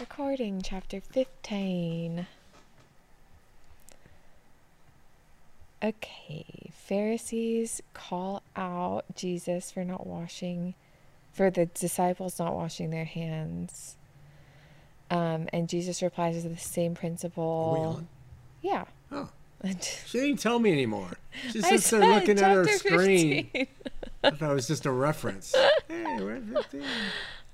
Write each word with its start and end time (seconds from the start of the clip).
Recording 0.00 0.62
chapter 0.62 1.00
15. 1.00 2.28
Okay, 5.82 6.70
Pharisees 6.72 7.82
call 7.94 8.44
out 8.54 9.04
Jesus 9.16 9.72
for 9.72 9.84
not 9.84 10.06
washing, 10.06 10.74
for 11.32 11.50
the 11.50 11.66
disciples 11.66 12.38
not 12.38 12.54
washing 12.54 12.90
their 12.90 13.06
hands. 13.06 13.96
Um, 15.10 15.48
and 15.52 15.68
Jesus 15.68 16.00
replies 16.00 16.44
with 16.44 16.54
the 16.54 16.60
same 16.60 16.94
principle. 16.94 18.04
Yeah. 18.62 18.84
Oh, 19.10 19.30
she 20.06 20.20
didn't 20.20 20.38
tell 20.38 20.60
me 20.60 20.70
anymore. 20.70 21.18
She 21.50 21.60
sits 21.60 21.90
there 21.90 22.06
looking 22.06 22.38
at 22.38 22.52
her 22.52 22.64
chapter 22.64 22.88
screen. 22.88 23.50
I 24.22 24.30
thought 24.30 24.52
it 24.52 24.54
was 24.54 24.68
just 24.68 24.86
a 24.86 24.92
reference. 24.92 25.54
hey, 25.88 26.18
we're 26.20 26.36
at 26.36 26.44
15. 26.44 26.82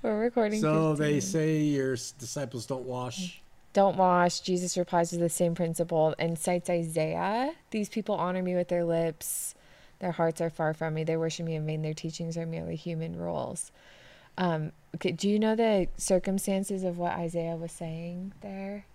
We're 0.05 0.19
recording. 0.19 0.61
So 0.61 0.93
they 0.93 1.19
say 1.19 1.57
your 1.61 1.95
disciples 1.95 2.67
don't 2.67 2.85
wash. 2.85 3.41
don't 3.73 3.97
wash. 3.97 4.39
Jesus 4.39 4.77
replies 4.77 5.11
with 5.11 5.19
the 5.19 5.29
same 5.29 5.55
principle 5.55 6.13
and 6.19 6.37
cites 6.37 6.69
Isaiah. 6.69 7.53
These 7.71 7.89
people 7.89 8.13
honor 8.13 8.43
me 8.43 8.53
with 8.53 8.67
their 8.67 8.83
lips. 8.83 9.55
Their 9.99 10.11
hearts 10.11 10.41
are 10.41 10.51
far 10.51 10.75
from 10.75 10.93
me. 10.93 11.03
They 11.03 11.17
worship 11.17 11.47
me 11.47 11.55
in 11.55 11.65
vain. 11.65 11.81
Their 11.81 11.95
teachings 11.95 12.37
are 12.37 12.45
merely 12.45 12.75
human 12.75 13.17
rules. 13.17 13.71
Um, 14.37 14.73
okay, 14.95 15.11
do 15.11 15.27
you 15.27 15.39
know 15.39 15.55
the 15.55 15.87
circumstances 15.97 16.83
of 16.83 16.99
what 16.99 17.13
Isaiah 17.13 17.55
was 17.55 17.71
saying 17.71 18.33
there? 18.41 18.85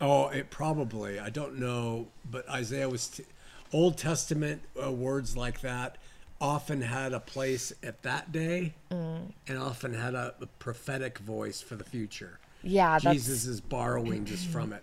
Oh, 0.00 0.28
it 0.28 0.50
probably. 0.50 1.18
I 1.18 1.30
don't 1.30 1.58
know, 1.58 2.06
but 2.30 2.48
Isaiah 2.48 2.88
was 2.88 3.08
t- 3.08 3.24
Old 3.72 3.98
Testament 3.98 4.62
uh, 4.80 4.92
words 4.92 5.36
like 5.36 5.62
that 5.62 5.98
often 6.40 6.82
had 6.82 7.12
a 7.12 7.20
place 7.20 7.72
at 7.82 8.02
that 8.02 8.30
day, 8.32 8.74
Mm. 8.90 9.32
and 9.46 9.58
often 9.58 9.94
had 9.94 10.14
a, 10.14 10.34
a 10.40 10.46
prophetic 10.46 11.18
voice 11.18 11.60
for 11.60 11.74
the 11.76 11.84
future. 11.84 12.38
Yeah, 12.62 12.98
that's 12.98 13.04
Jesus 13.14 13.46
is 13.46 13.60
borrowing 13.60 14.24
just 14.24 14.46
from 14.48 14.72
it. 14.72 14.82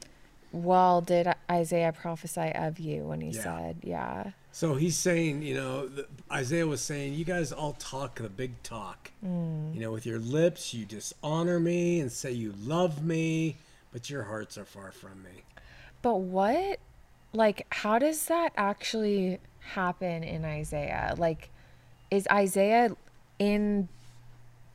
well. 0.52 1.00
Did 1.00 1.28
Isaiah 1.50 1.92
prophesy 1.92 2.52
of 2.54 2.78
you 2.78 3.04
when 3.04 3.20
he 3.20 3.30
Yeah. 3.30 3.42
said, 3.42 3.76
"Yeah, 3.82 4.30
So 4.52 4.74
he's 4.74 4.96
saying, 4.98 5.42
you 5.42 5.54
know, 5.54 5.88
the, 5.88 6.06
Isaiah 6.30 6.66
was 6.66 6.82
saying, 6.82 7.14
you 7.14 7.24
guys 7.24 7.52
all 7.52 7.72
talk 7.74 8.16
the 8.16 8.28
big 8.28 8.62
talk. 8.62 9.10
Mm. 9.24 9.74
You 9.74 9.80
know, 9.80 9.92
with 9.92 10.04
your 10.04 10.18
lips, 10.18 10.74
you 10.74 10.84
dishonor 10.84 11.58
me 11.58 12.00
and 12.00 12.12
say 12.12 12.32
you 12.32 12.52
love 12.62 13.02
me, 13.02 13.56
but 13.92 14.10
your 14.10 14.24
hearts 14.24 14.58
are 14.58 14.64
far 14.66 14.92
from 14.92 15.22
me. 15.22 15.42
But 16.02 16.16
what, 16.16 16.78
like, 17.32 17.66
how 17.70 17.98
does 17.98 18.26
that 18.26 18.52
actually 18.56 19.38
happen 19.60 20.22
in 20.22 20.44
Isaiah? 20.44 21.14
Like, 21.16 21.50
is 22.10 22.26
Isaiah 22.30 22.96
in 23.38 23.88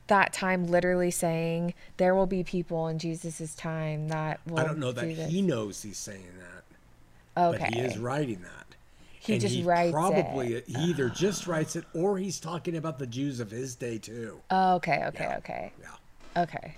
that 0.08 0.34
time 0.34 0.68
literally 0.68 1.12
saying 1.12 1.74
there 1.98 2.16
will 2.16 2.26
be 2.26 2.44
people 2.44 2.88
in 2.88 2.98
Jesus' 2.98 3.54
time 3.56 4.08
that 4.08 4.40
will 4.48 4.60
I 4.60 4.64
don't 4.64 4.80
know 4.80 4.92
that 4.92 5.06
this? 5.16 5.30
he 5.30 5.42
knows 5.42 5.82
he's 5.84 5.98
saying 5.98 6.32
that, 6.40 7.42
okay. 7.42 7.58
but 7.60 7.74
he 7.74 7.82
is 7.82 7.98
writing 7.98 8.42
that. 8.42 8.76
He 9.20 9.38
just 9.38 9.66
writes 9.66 9.92
probably 9.92 10.54
it. 10.54 10.68
he 10.68 10.76
either 10.86 11.10
just 11.10 11.48
writes 11.48 11.76
it 11.76 11.84
or 11.94 12.18
he's 12.18 12.40
talking 12.40 12.78
about 12.78 12.98
the 12.98 13.08
Jews 13.08 13.42
of 13.42 13.52
his 13.52 13.76
day 13.76 13.98
too. 13.98 14.40
Oh, 14.50 14.76
okay, 14.76 15.04
okay, 15.08 15.24
Yeah. 15.26 15.38
okay, 15.40 15.74
Yeah. 15.82 16.44
okay. 16.44 16.76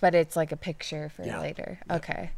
But 0.00 0.14
it's 0.14 0.34
like 0.34 0.50
a 0.50 0.56
picture 0.56 1.10
for 1.10 1.24
Yeah. 1.26 1.40
later. 1.40 1.78
Okay. 1.90 2.30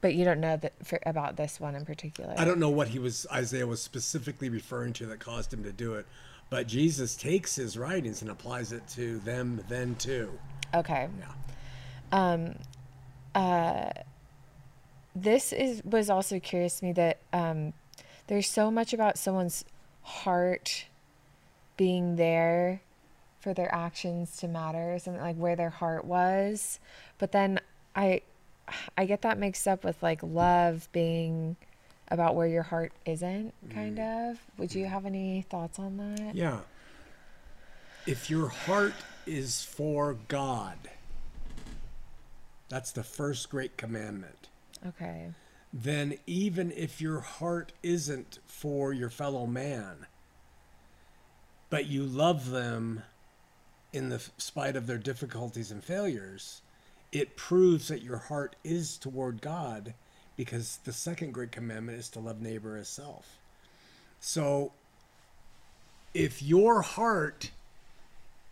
But 0.00 0.14
you 0.14 0.24
don't 0.24 0.40
know 0.40 0.56
that 0.56 0.72
for, 0.84 0.98
about 1.04 1.36
this 1.36 1.60
one 1.60 1.74
in 1.74 1.84
particular. 1.84 2.34
I 2.38 2.44
don't 2.44 2.58
know 2.58 2.70
what 2.70 2.88
he 2.88 2.98
was 2.98 3.26
Isaiah 3.32 3.66
was 3.66 3.82
specifically 3.82 4.48
referring 4.48 4.92
to 4.94 5.06
that 5.06 5.20
caused 5.20 5.52
him 5.52 5.62
to 5.64 5.72
do 5.72 5.94
it, 5.94 6.06
but 6.48 6.66
Jesus 6.66 7.16
takes 7.16 7.54
his 7.54 7.76
writings 7.76 8.22
and 8.22 8.30
applies 8.30 8.72
it 8.72 8.86
to 8.90 9.18
them 9.20 9.62
then 9.68 9.94
too. 9.96 10.30
Okay. 10.74 11.08
Yeah. 11.18 11.32
Um, 12.12 12.54
uh, 13.34 13.90
this 15.14 15.52
is 15.52 15.82
was 15.84 16.08
also 16.08 16.40
curious 16.40 16.80
to 16.80 16.86
me 16.86 16.92
that 16.92 17.18
um, 17.32 17.72
there's 18.26 18.48
so 18.48 18.70
much 18.70 18.92
about 18.92 19.18
someone's 19.18 19.64
heart 20.02 20.86
being 21.76 22.16
there 22.16 22.80
for 23.40 23.54
their 23.54 23.74
actions 23.74 24.36
to 24.36 24.48
matter 24.48 24.98
something 24.98 25.22
like 25.22 25.36
where 25.36 25.56
their 25.56 25.70
heart 25.70 26.04
was 26.04 26.78
but 27.18 27.32
then 27.32 27.58
i 27.96 28.20
i 28.96 29.04
get 29.04 29.22
that 29.22 29.38
mixed 29.38 29.66
up 29.66 29.84
with 29.84 30.02
like 30.02 30.20
love 30.22 30.88
being 30.92 31.56
about 32.10 32.34
where 32.34 32.46
your 32.46 32.62
heart 32.62 32.92
isn't 33.06 33.54
kind 33.72 33.98
mm. 33.98 34.30
of. 34.30 34.38
Would 34.58 34.74
you 34.74 34.84
mm. 34.84 34.90
have 34.90 35.06
any 35.06 35.42
thoughts 35.48 35.78
on 35.78 35.96
that? 35.96 36.34
Yeah. 36.34 36.60
If 38.06 38.28
your 38.28 38.48
heart 38.48 38.94
is 39.26 39.62
for 39.62 40.16
God, 40.28 40.78
that's 42.68 42.90
the 42.92 43.04
first 43.04 43.50
great 43.50 43.76
commandment. 43.76 44.48
okay. 44.86 45.28
Then, 45.72 46.18
even 46.26 46.72
if 46.72 47.00
your 47.00 47.20
heart 47.20 47.72
isn't 47.80 48.40
for 48.44 48.92
your 48.92 49.08
fellow 49.08 49.46
man, 49.46 50.06
but 51.68 51.86
you 51.86 52.02
love 52.02 52.50
them 52.50 53.04
in 53.92 54.08
the 54.08 54.18
spite 54.36 54.74
of 54.74 54.88
their 54.88 54.98
difficulties 54.98 55.70
and 55.70 55.84
failures, 55.84 56.62
it 57.12 57.36
proves 57.36 57.88
that 57.88 58.02
your 58.02 58.18
heart 58.18 58.56
is 58.62 58.96
toward 58.96 59.40
God 59.40 59.94
because 60.36 60.78
the 60.84 60.92
second 60.92 61.32
great 61.32 61.52
commandment 61.52 61.98
is 61.98 62.08
to 62.10 62.20
love 62.20 62.40
neighbor 62.40 62.76
as 62.76 62.88
self. 62.88 63.38
So, 64.20 64.72
if 66.14 66.42
your 66.42 66.82
heart 66.82 67.50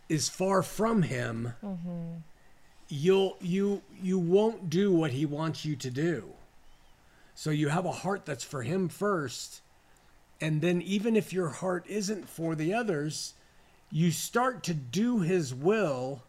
is 0.08 0.28
far 0.28 0.62
from 0.62 1.02
him, 1.02 1.54
mm-hmm. 1.62 2.16
you'll 2.88 3.36
you 3.40 3.82
you 4.00 4.18
won't 4.18 4.70
do 4.70 4.92
what 4.92 5.12
he 5.12 5.26
wants 5.26 5.64
you 5.64 5.76
to 5.76 5.90
do. 5.90 6.24
So 7.34 7.50
you 7.50 7.68
have 7.68 7.84
a 7.84 7.92
heart 7.92 8.26
that's 8.26 8.44
for 8.44 8.62
him 8.62 8.88
first, 8.88 9.60
and 10.40 10.60
then 10.60 10.82
even 10.82 11.16
if 11.16 11.32
your 11.32 11.50
heart 11.50 11.84
isn't 11.88 12.28
for 12.28 12.54
the 12.54 12.74
others, 12.74 13.34
you 13.90 14.10
start 14.10 14.62
to 14.64 14.74
do 14.74 15.20
his 15.20 15.54
will 15.54 16.22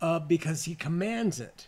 uh, 0.00 0.18
because 0.20 0.64
he 0.64 0.74
commands 0.74 1.40
it. 1.40 1.66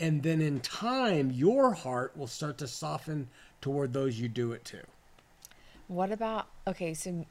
And 0.00 0.22
then 0.22 0.40
in 0.40 0.60
time, 0.60 1.30
your 1.30 1.72
heart 1.72 2.16
will 2.16 2.26
start 2.26 2.58
to 2.58 2.68
soften 2.68 3.28
toward 3.60 3.92
those 3.92 4.18
you 4.18 4.28
do 4.28 4.52
it 4.52 4.64
to. 4.66 4.78
What 5.88 6.12
about 6.12 6.46
okay, 6.66 6.94
so 6.94 7.24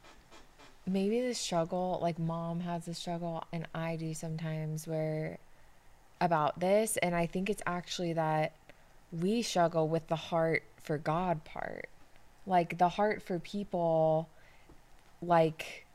maybe 0.85 1.21
the 1.21 1.33
struggle, 1.35 1.99
like 2.01 2.17
mom 2.17 2.61
has 2.61 2.87
a 2.87 2.93
struggle 2.93 3.43
and 3.53 3.67
I 3.75 3.95
do 3.95 4.13
sometimes 4.13 4.87
where 4.87 5.37
about 6.19 6.59
this 6.59 6.97
and 6.97 7.15
I 7.15 7.27
think 7.27 7.49
it's 7.49 7.61
actually 7.67 8.13
that 8.13 8.53
we 9.11 9.41
struggle 9.43 9.87
with 9.87 10.07
the 10.07 10.15
heart 10.15 10.63
for 10.81 10.97
God 10.97 11.43
part. 11.43 11.89
Like 12.45 12.77
the 12.77 12.89
heart 12.89 13.21
for 13.21 13.39
people 13.39 14.27
like 15.21 15.85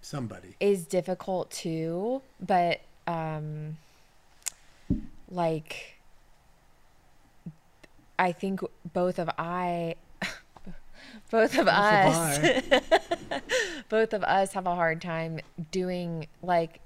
Somebody. 0.00 0.54
is 0.60 0.84
difficult 0.84 1.50
too, 1.50 2.22
but 2.40 2.80
um 3.06 3.76
like 5.30 5.96
I 8.18 8.32
think 8.32 8.60
both 8.92 9.18
of 9.18 9.28
I 9.38 9.96
both 11.30 11.58
of 11.58 11.68
us 11.68 12.38
Bye. 12.38 12.82
both 13.88 14.12
of 14.12 14.24
us 14.24 14.52
have 14.52 14.66
a 14.66 14.74
hard 14.74 15.00
time 15.02 15.40
doing 15.70 16.26
like 16.42 16.80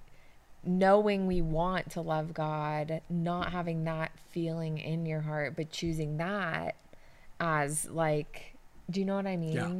knowing 0.63 1.27
we 1.27 1.41
want 1.41 1.91
to 1.93 2.03
love 2.03 2.35
God, 2.35 3.01
not 3.09 3.51
having 3.53 3.85
that 3.85 4.13
feeling 4.31 4.79
in 4.79 5.07
your 5.07 5.21
heart, 5.21 5.55
but 5.57 5.71
choosing 5.71 6.19
that 6.19 6.75
as 7.39 7.89
like 7.89 8.55
do 8.91 8.99
you 9.01 9.07
know 9.07 9.15
what 9.15 9.27
I 9.27 9.37
mean? 9.37 9.53
Yeah. 9.53 9.71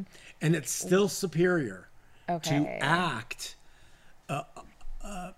And 0.41 0.55
it's 0.55 0.71
still 0.71 1.09
superior 1.09 1.89
Okay. 2.29 2.51
to 2.51 2.85
act. 2.85 3.57
Uh, 4.29 4.45
uh, 5.03 5.33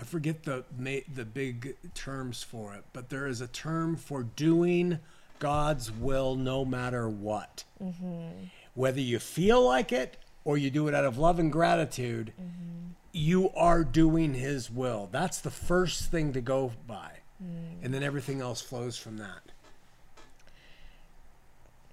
I 0.00 0.04
forget 0.04 0.42
the 0.42 0.64
ma- 0.76 1.06
the 1.12 1.24
big 1.24 1.76
terms 1.94 2.42
for 2.42 2.74
it, 2.74 2.84
but 2.92 3.08
there 3.08 3.26
is 3.26 3.40
a 3.40 3.46
term 3.46 3.96
for 3.96 4.22
doing 4.22 4.98
God's 5.38 5.92
will 5.92 6.36
no 6.36 6.64
matter 6.64 7.08
what. 7.08 7.64
Mm-hmm. 7.82 8.46
Whether 8.74 9.00
you 9.00 9.18
feel 9.18 9.64
like 9.64 9.92
it 9.92 10.16
or 10.44 10.58
you 10.58 10.70
do 10.70 10.88
it 10.88 10.94
out 10.94 11.04
of 11.04 11.16
love 11.16 11.38
and 11.38 11.52
gratitude, 11.52 12.32
mm-hmm. 12.40 12.92
you 13.12 13.50
are 13.56 13.84
doing 13.84 14.34
His 14.34 14.70
will. 14.70 15.08
That's 15.12 15.40
the 15.40 15.50
first 15.50 16.10
thing 16.10 16.32
to 16.32 16.40
go 16.40 16.72
by. 16.86 17.10
Mm. 17.42 17.84
And 17.84 17.94
then 17.94 18.02
everything 18.02 18.40
else 18.40 18.60
flows 18.60 18.96
from 18.96 19.16
that. 19.18 19.52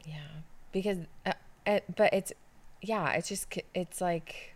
Yeah, 0.06 0.15
because, 0.71 1.00
uh, 1.25 1.33
it, 1.65 1.83
but 1.95 2.13
it's, 2.13 2.33
yeah, 2.81 3.12
it's 3.12 3.30
just, 3.30 3.47
it's 3.74 4.01
like 4.01 4.56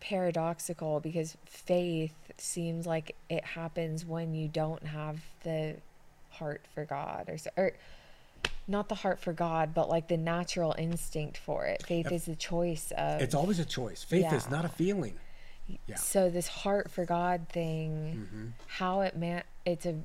paradoxical 0.00 1.00
because 1.00 1.36
faith 1.46 2.14
seems 2.38 2.86
like 2.86 3.14
it 3.28 3.44
happens 3.44 4.04
when 4.04 4.34
you 4.34 4.48
don't 4.48 4.84
have 4.86 5.20
the 5.42 5.76
heart 6.30 6.62
for 6.74 6.84
God 6.84 7.28
or, 7.28 7.38
or 7.56 7.72
not 8.68 8.88
the 8.88 8.94
heart 8.96 9.18
for 9.20 9.32
God, 9.32 9.74
but 9.74 9.88
like 9.88 10.08
the 10.08 10.16
natural 10.16 10.74
instinct 10.76 11.38
for 11.38 11.66
it. 11.66 11.84
Faith 11.86 12.10
is 12.10 12.24
the 12.24 12.36
choice 12.36 12.92
of, 12.96 13.20
It's 13.22 13.34
always 13.34 13.58
a 13.58 13.64
choice. 13.64 14.02
Faith 14.02 14.32
is 14.32 14.50
not 14.50 14.64
a 14.64 14.68
feeling. 14.68 15.14
Yeah. 15.86 15.96
So 15.96 16.30
this 16.30 16.46
heart 16.48 16.90
for 16.90 17.04
God 17.04 17.48
thing, 17.48 18.28
Mhm. 18.32 18.52
how 18.66 19.00
it 19.00 19.16
man, 19.16 19.42
it's 19.64 19.84
a, 19.86 19.96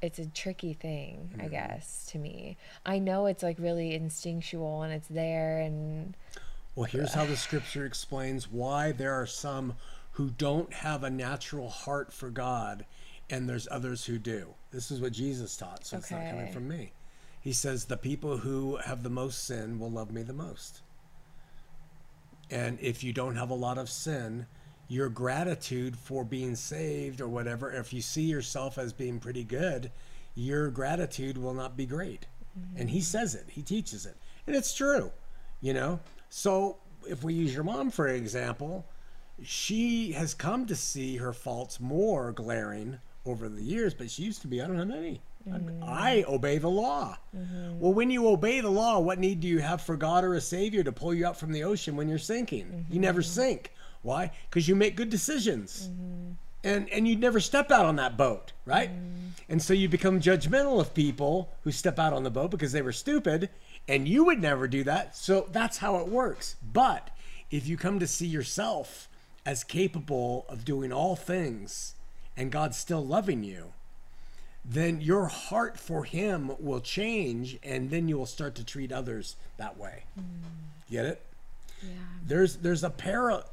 it's 0.00 0.18
a 0.18 0.24
tricky 0.26 0.72
thing, 0.72 1.34
I 1.38 1.44
Mhm. 1.44 1.50
guess, 1.50 2.06
to 2.12 2.18
me. 2.18 2.56
I 2.86 2.98
know 2.98 3.26
it's 3.26 3.42
like 3.42 3.58
really 3.58 3.94
instinctual 3.94 4.82
and 4.82 4.92
it's 4.94 5.08
there, 5.08 5.58
and 5.58 6.14
Well, 6.74 6.86
here's 6.86 7.14
how 7.14 7.24
the 7.24 7.36
scripture 7.36 7.84
explains 7.84 8.50
why 8.50 8.92
there 8.92 9.14
are 9.14 9.26
some 9.26 9.74
who 10.12 10.30
don't 10.30 10.72
have 10.72 11.02
a 11.02 11.10
natural 11.10 11.68
heart 11.68 12.12
for 12.12 12.30
God 12.30 12.84
and 13.28 13.48
there's 13.48 13.68
others 13.70 14.04
who 14.04 14.18
do. 14.18 14.54
This 14.70 14.90
is 14.90 15.00
what 15.00 15.12
Jesus 15.12 15.56
taught, 15.56 15.86
so 15.86 15.96
it's 15.96 16.10
not 16.10 16.30
coming 16.30 16.52
from 16.52 16.68
me. 16.68 16.92
He 17.40 17.52
says, 17.52 17.84
The 17.84 17.96
people 17.96 18.38
who 18.38 18.76
have 18.76 19.02
the 19.02 19.10
most 19.10 19.44
sin 19.44 19.78
will 19.78 19.90
love 19.90 20.12
me 20.12 20.22
the 20.22 20.32
most. 20.32 20.82
And 22.50 22.78
if 22.80 23.02
you 23.04 23.12
don't 23.12 23.36
have 23.36 23.50
a 23.50 23.54
lot 23.54 23.78
of 23.78 23.88
sin, 23.88 24.46
your 24.88 25.08
gratitude 25.08 25.96
for 25.96 26.24
being 26.24 26.56
saved 26.56 27.20
or 27.20 27.28
whatever, 27.28 27.72
if 27.72 27.92
you 27.92 28.02
see 28.02 28.22
yourself 28.22 28.76
as 28.76 28.92
being 28.92 29.20
pretty 29.20 29.44
good, 29.44 29.90
your 30.34 30.68
gratitude 30.68 31.38
will 31.38 31.54
not 31.54 31.76
be 31.76 31.86
great. 31.86 32.26
And 32.76 32.90
he 32.90 32.98
mm-hmm. 32.98 33.04
says 33.04 33.34
it, 33.34 33.46
he 33.48 33.62
teaches 33.62 34.04
it. 34.04 34.16
And 34.46 34.56
it's 34.56 34.74
true, 34.74 35.12
you 35.60 35.72
know? 35.72 36.00
So 36.30 36.78
if 37.06 37.22
we 37.22 37.34
use 37.34 37.52
your 37.52 37.64
mom 37.64 37.90
for 37.90 38.08
example, 38.08 38.86
she 39.42 40.12
has 40.12 40.32
come 40.32 40.66
to 40.66 40.76
see 40.76 41.16
her 41.16 41.32
faults 41.32 41.80
more 41.80 42.32
glaring 42.32 42.98
over 43.26 43.48
the 43.48 43.62
years, 43.62 43.92
but 43.94 44.10
she 44.10 44.22
used 44.22 44.40
to 44.42 44.48
be, 44.48 44.62
I 44.62 44.66
don't 44.66 44.78
have 44.78 44.90
any. 44.90 45.20
I, 45.50 45.60
I 45.82 46.24
obey 46.28 46.58
the 46.58 46.68
law. 46.68 47.16
Mm-hmm. 47.36 47.80
Well, 47.80 47.92
when 47.92 48.10
you 48.10 48.28
obey 48.28 48.60
the 48.60 48.70
law, 48.70 48.98
what 48.98 49.18
need 49.18 49.40
do 49.40 49.48
you 49.48 49.58
have 49.58 49.80
for 49.80 49.96
God 49.96 50.22
or 50.22 50.34
a 50.34 50.40
Savior 50.40 50.84
to 50.84 50.92
pull 50.92 51.14
you 51.14 51.26
up 51.26 51.36
from 51.36 51.52
the 51.52 51.64
ocean 51.64 51.96
when 51.96 52.08
you're 52.08 52.18
sinking? 52.18 52.66
You 52.88 52.94
mm-hmm. 52.94 53.00
never 53.00 53.22
sink. 53.22 53.72
Why? 54.02 54.30
Because 54.48 54.68
you 54.68 54.76
make 54.76 54.96
good 54.96 55.10
decisions. 55.10 55.88
Mm-hmm. 55.88 56.32
And, 56.62 56.90
and 56.90 57.08
you 57.08 57.16
never 57.16 57.40
step 57.40 57.70
out 57.70 57.86
on 57.86 57.96
that 57.96 58.18
boat, 58.18 58.52
right? 58.66 58.90
And 59.48 59.62
so 59.62 59.72
you 59.72 59.88
become 59.88 60.20
judgmental 60.20 60.78
of 60.78 60.92
people 60.92 61.48
who 61.62 61.72
step 61.72 61.98
out 61.98 62.12
on 62.12 62.22
the 62.22 62.30
boat 62.30 62.50
because 62.50 62.72
they 62.72 62.82
were 62.82 62.92
stupid, 62.92 63.48
and 63.90 64.06
you 64.06 64.24
would 64.24 64.40
never 64.40 64.68
do 64.68 64.84
that. 64.84 65.16
So 65.16 65.48
that's 65.50 65.78
how 65.78 65.96
it 65.96 66.06
works. 66.06 66.54
But 66.62 67.10
if 67.50 67.66
you 67.66 67.76
come 67.76 67.98
to 67.98 68.06
see 68.06 68.26
yourself 68.26 69.08
as 69.44 69.64
capable 69.64 70.46
of 70.48 70.64
doing 70.64 70.92
all 70.92 71.16
things 71.16 71.94
and 72.36 72.52
God's 72.52 72.76
still 72.76 73.04
loving 73.04 73.42
you, 73.42 73.72
then 74.64 75.00
your 75.00 75.26
heart 75.26 75.76
for 75.76 76.04
him 76.04 76.52
will 76.60 76.80
change 76.80 77.58
and 77.64 77.90
then 77.90 78.06
you 78.06 78.16
will 78.16 78.26
start 78.26 78.54
to 78.54 78.64
treat 78.64 78.92
others 78.92 79.34
that 79.56 79.76
way. 79.76 80.04
Mm. 80.18 80.22
Get 80.88 81.06
it? 81.06 81.26
yeah, 81.82 81.88
There's 82.24 82.56
there's 82.58 82.84
a 82.84 82.90
para 82.90 83.44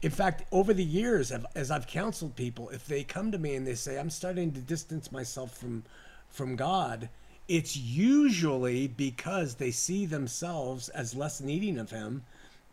in 0.00 0.10
fact, 0.10 0.44
over 0.50 0.72
the 0.72 0.82
years 0.84 1.30
as- 1.30 1.44
as 1.54 1.70
I've 1.70 1.86
counseled 1.86 2.34
people, 2.34 2.70
if 2.70 2.86
they 2.86 3.04
come 3.04 3.30
to 3.30 3.38
me 3.38 3.54
and 3.54 3.66
they 3.66 3.74
say 3.74 3.98
I'm 3.98 4.10
starting 4.10 4.52
to 4.52 4.60
distance 4.60 5.12
myself 5.12 5.56
from 5.58 5.84
from 6.30 6.56
God, 6.56 7.10
it's 7.48 7.76
usually 7.76 8.88
because 8.88 9.56
they 9.56 9.70
see 9.70 10.06
themselves 10.06 10.88
as 10.90 11.14
less 11.14 11.40
needing 11.40 11.78
of 11.78 11.90
him 11.90 12.22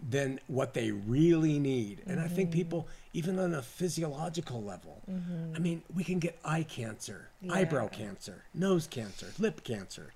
than 0.07 0.39
what 0.47 0.73
they 0.73 0.91
really 0.91 1.59
need. 1.59 2.01
And 2.07 2.19
I 2.19 2.27
think 2.27 2.49
mm-hmm. 2.49 2.59
people 2.59 2.87
even 3.13 3.39
on 3.39 3.53
a 3.53 3.61
physiological 3.61 4.61
level, 4.63 5.01
mm-hmm. 5.09 5.55
I 5.55 5.59
mean, 5.59 5.81
we 5.93 6.03
can 6.03 6.19
get 6.19 6.39
eye 6.45 6.63
cancer, 6.63 7.29
eyebrow 7.49 7.87
cancer, 7.87 8.43
nose 8.53 8.87
cancer, 8.87 9.27
lip 9.39 9.63
cancer. 9.63 10.13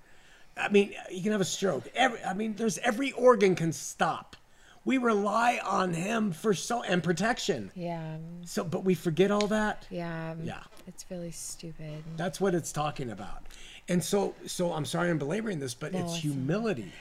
I 0.56 0.68
mean, 0.68 0.94
you 1.10 1.22
can 1.22 1.32
have 1.32 1.40
a 1.40 1.44
stroke. 1.44 1.84
Every, 1.94 2.22
I 2.22 2.34
mean, 2.34 2.54
there's 2.54 2.78
every 2.78 3.12
organ 3.12 3.54
can 3.56 3.72
stop. 3.72 4.36
We 4.84 4.98
rely 4.98 5.60
on 5.64 5.94
him 5.94 6.32
for 6.32 6.54
so 6.54 6.82
and 6.82 7.02
protection. 7.02 7.70
yeah, 7.74 8.18
So, 8.44 8.64
but 8.64 8.84
we 8.84 8.94
forget 8.94 9.30
all 9.30 9.46
that. 9.48 9.86
yeah, 9.90 10.34
Yeah. 10.42 10.60
It's 10.86 11.06
really 11.10 11.30
stupid. 11.30 12.04
That's 12.16 12.40
what 12.40 12.54
it's 12.54 12.70
talking 12.70 13.10
about. 13.10 13.44
And 13.88 14.02
so, 14.02 14.34
so 14.46 14.72
I'm 14.72 14.84
sorry 14.84 15.10
I'm 15.10 15.18
belaboring 15.18 15.58
this, 15.58 15.74
but 15.74 15.92
No, 15.92 15.98
it's 16.00 16.08
it's- 16.08 16.22
humility. 16.22 16.92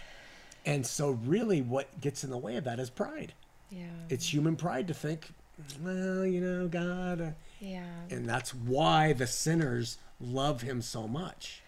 And 0.65 0.85
so, 0.85 1.12
really, 1.12 1.62
what 1.62 2.00
gets 2.00 2.24
in 2.24 2.30
the 2.30 2.38
way 2.38 2.56
of 2.56 2.63
that 2.63 2.80
is 2.80 2.89
pride. 2.89 3.33
Yeah, 3.69 3.85
It's 4.09 4.31
human 4.33 4.56
pride 4.56 4.88
to 4.88 4.94
think, 4.94 5.33
well, 5.81 6.25
you 6.25 6.39
know, 6.39 6.68
God. 6.69 7.19
uh," 7.21 7.31
yeah, 7.59 7.85
And 8.09 8.27
that's 8.30 8.53
why 8.53 9.12
the 9.13 9.27
sinners 9.27 9.97
love 10.21 10.62
him 10.62 10.81
so 10.81 11.07
much. 11.07 11.62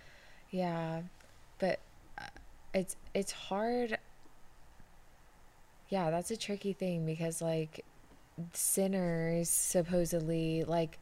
yeah, 0.49 1.01
but 1.59 1.79
uh, 2.17 2.23
it's 2.73 2.95
it's 3.13 3.31
hard. 3.33 3.97
Yeah, 5.89 6.09
that's 6.09 6.31
a 6.31 6.37
tricky 6.37 6.71
thing 6.73 7.05
because 7.05 7.41
like 7.41 7.83
sinners 8.53 9.49
supposedly 9.49 10.63
like 10.63 10.99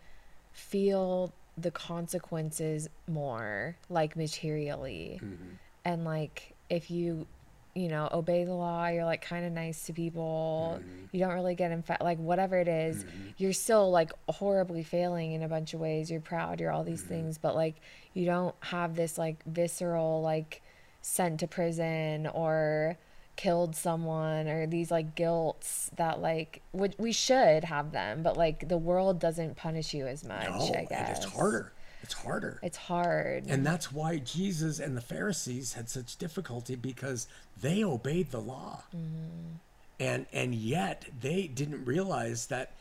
feel 0.52 1.32
the 1.58 1.72
consequences 1.72 2.90
more 3.08 3.76
like 3.90 4.16
materially. 4.16 5.20
Mm-hmm. 5.24 5.54
And 5.86 6.06
like 6.06 6.56
if 6.70 6.90
you 6.90 7.28
you 7.76 7.88
know 7.88 8.08
obey 8.12 8.44
the 8.44 8.54
law 8.54 8.88
you're 8.88 9.04
like 9.04 9.22
kind 9.22 9.46
of 9.46 9.52
nice 9.52 9.86
to 9.86 9.94
people. 9.94 10.80
Mm-hmm. 10.80 11.06
You 11.12 11.20
don't 11.20 11.34
really 11.34 11.56
get 11.56 11.72
infected 11.72 12.04
like 12.04 12.20
whatever 12.20 12.58
it 12.58 12.68
is, 12.68 13.04
mm-hmm. 13.04 13.30
you're 13.38 13.54
still 13.54 13.92
like 13.92 14.12
horribly 14.30 14.84
failing 14.84 15.34
in 15.34 15.44
a 15.44 15.48
bunch 15.48 15.74
of 15.74 15.80
ways. 15.80 16.10
You're 16.10 16.22
proud 16.22 16.60
you're 16.60 16.72
all 16.72 16.84
these 16.84 17.04
things 17.04 17.38
but 17.38 17.56
like 17.56 17.76
you 18.14 18.26
don't 18.26 18.56
have 18.62 18.96
this 18.96 19.18
like 19.18 19.44
visceral 19.46 20.22
like 20.22 20.62
sent 21.02 21.42
to 21.42 21.48
prison 21.48 22.28
or 22.28 22.98
killed 23.36 23.76
someone 23.76 24.48
or 24.48 24.68
these 24.68 24.92
like 24.92 25.16
guilts 25.16 25.90
that 25.96 26.22
like 26.22 26.62
would 26.72 26.96
we 27.00 27.12
should 27.12 27.64
have 27.64 27.92
them 27.92 28.22
but 28.22 28.38
like 28.38 28.68
the 28.70 28.78
world 28.78 29.20
doesn't 29.20 29.56
punish 29.56 29.94
you 29.94 30.06
as 30.06 30.24
much 30.24 30.48
No, 30.48 30.72
i 30.78 30.86
guess 30.88 31.18
it's 31.18 31.34
harder. 31.34 31.74
It's 32.04 32.14
harder. 32.14 32.60
it's 32.62 32.78
hard 32.78 33.46
And 33.48 33.66
that's 33.66 33.92
why 33.92 34.18
Jesus 34.18 34.80
and 34.80 34.96
the 34.98 35.02
Pharisees 35.02 35.74
had 35.74 35.90
such 35.90 36.18
difficulty 36.18 36.76
because 36.76 37.28
they 37.62 37.82
obeyed 37.84 38.30
the 38.32 38.42
law. 38.42 38.84
Mm-hmm. 38.94 39.56
And 40.02 40.26
and 40.34 40.54
yet 40.54 41.06
they 41.22 41.48
didn't 41.48 41.86
realize 41.86 42.48
that 42.48 42.74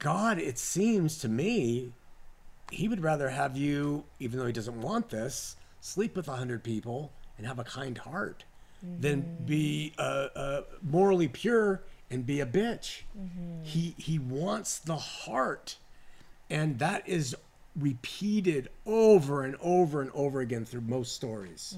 God, 0.00 0.38
it 0.38 0.58
seems 0.58 1.18
to 1.18 1.28
me, 1.28 1.92
he 2.72 2.88
would 2.88 3.02
rather 3.04 3.28
have 3.30 3.56
you, 3.56 4.02
even 4.18 4.38
though 4.40 4.46
he 4.46 4.52
doesn't 4.52 4.80
want 4.80 5.10
this, 5.10 5.54
sleep 5.80 6.16
with 6.16 6.26
a 6.26 6.34
hundred 6.36 6.64
people 6.64 7.12
and 7.38 7.46
have 7.46 7.60
a 7.60 7.64
kind 7.64 7.96
heart 7.98 8.44
than 8.82 9.36
be 9.44 9.92
uh, 9.98 10.28
uh, 10.34 10.62
morally 10.82 11.28
pure 11.28 11.82
and 12.10 12.24
be 12.26 12.40
a 12.40 12.46
bitch. 12.46 13.02
He 13.62 13.94
he 13.98 14.18
wants 14.18 14.78
the 14.78 14.96
heart 14.96 15.76
and 16.48 16.78
that 16.78 17.08
is 17.08 17.34
repeated 17.74 18.68
over 18.86 19.44
and 19.44 19.56
over 19.60 20.00
and 20.00 20.10
over 20.14 20.40
again 20.40 20.64
through 20.64 20.80
most 20.82 21.14
stories. 21.14 21.76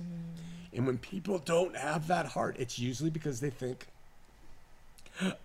And 0.73 0.87
when 0.87 0.99
people 0.99 1.39
don't 1.39 1.77
have 1.77 2.07
that 2.09 2.27
heart, 2.27 2.57
it's 2.59 2.79
usually 2.79 3.11
because 3.11 3.41
they 3.41 3.51
think, 3.51 3.87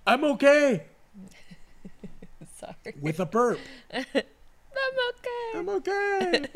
I'm 0.05 0.23
okay 0.25 0.83
sorry 2.57 2.95
with 3.01 3.19
a 3.19 3.25
burp. 3.25 3.59
i'm 3.93 4.03
okay 5.09 5.51
I'm 5.55 5.69
okay. 5.69 6.45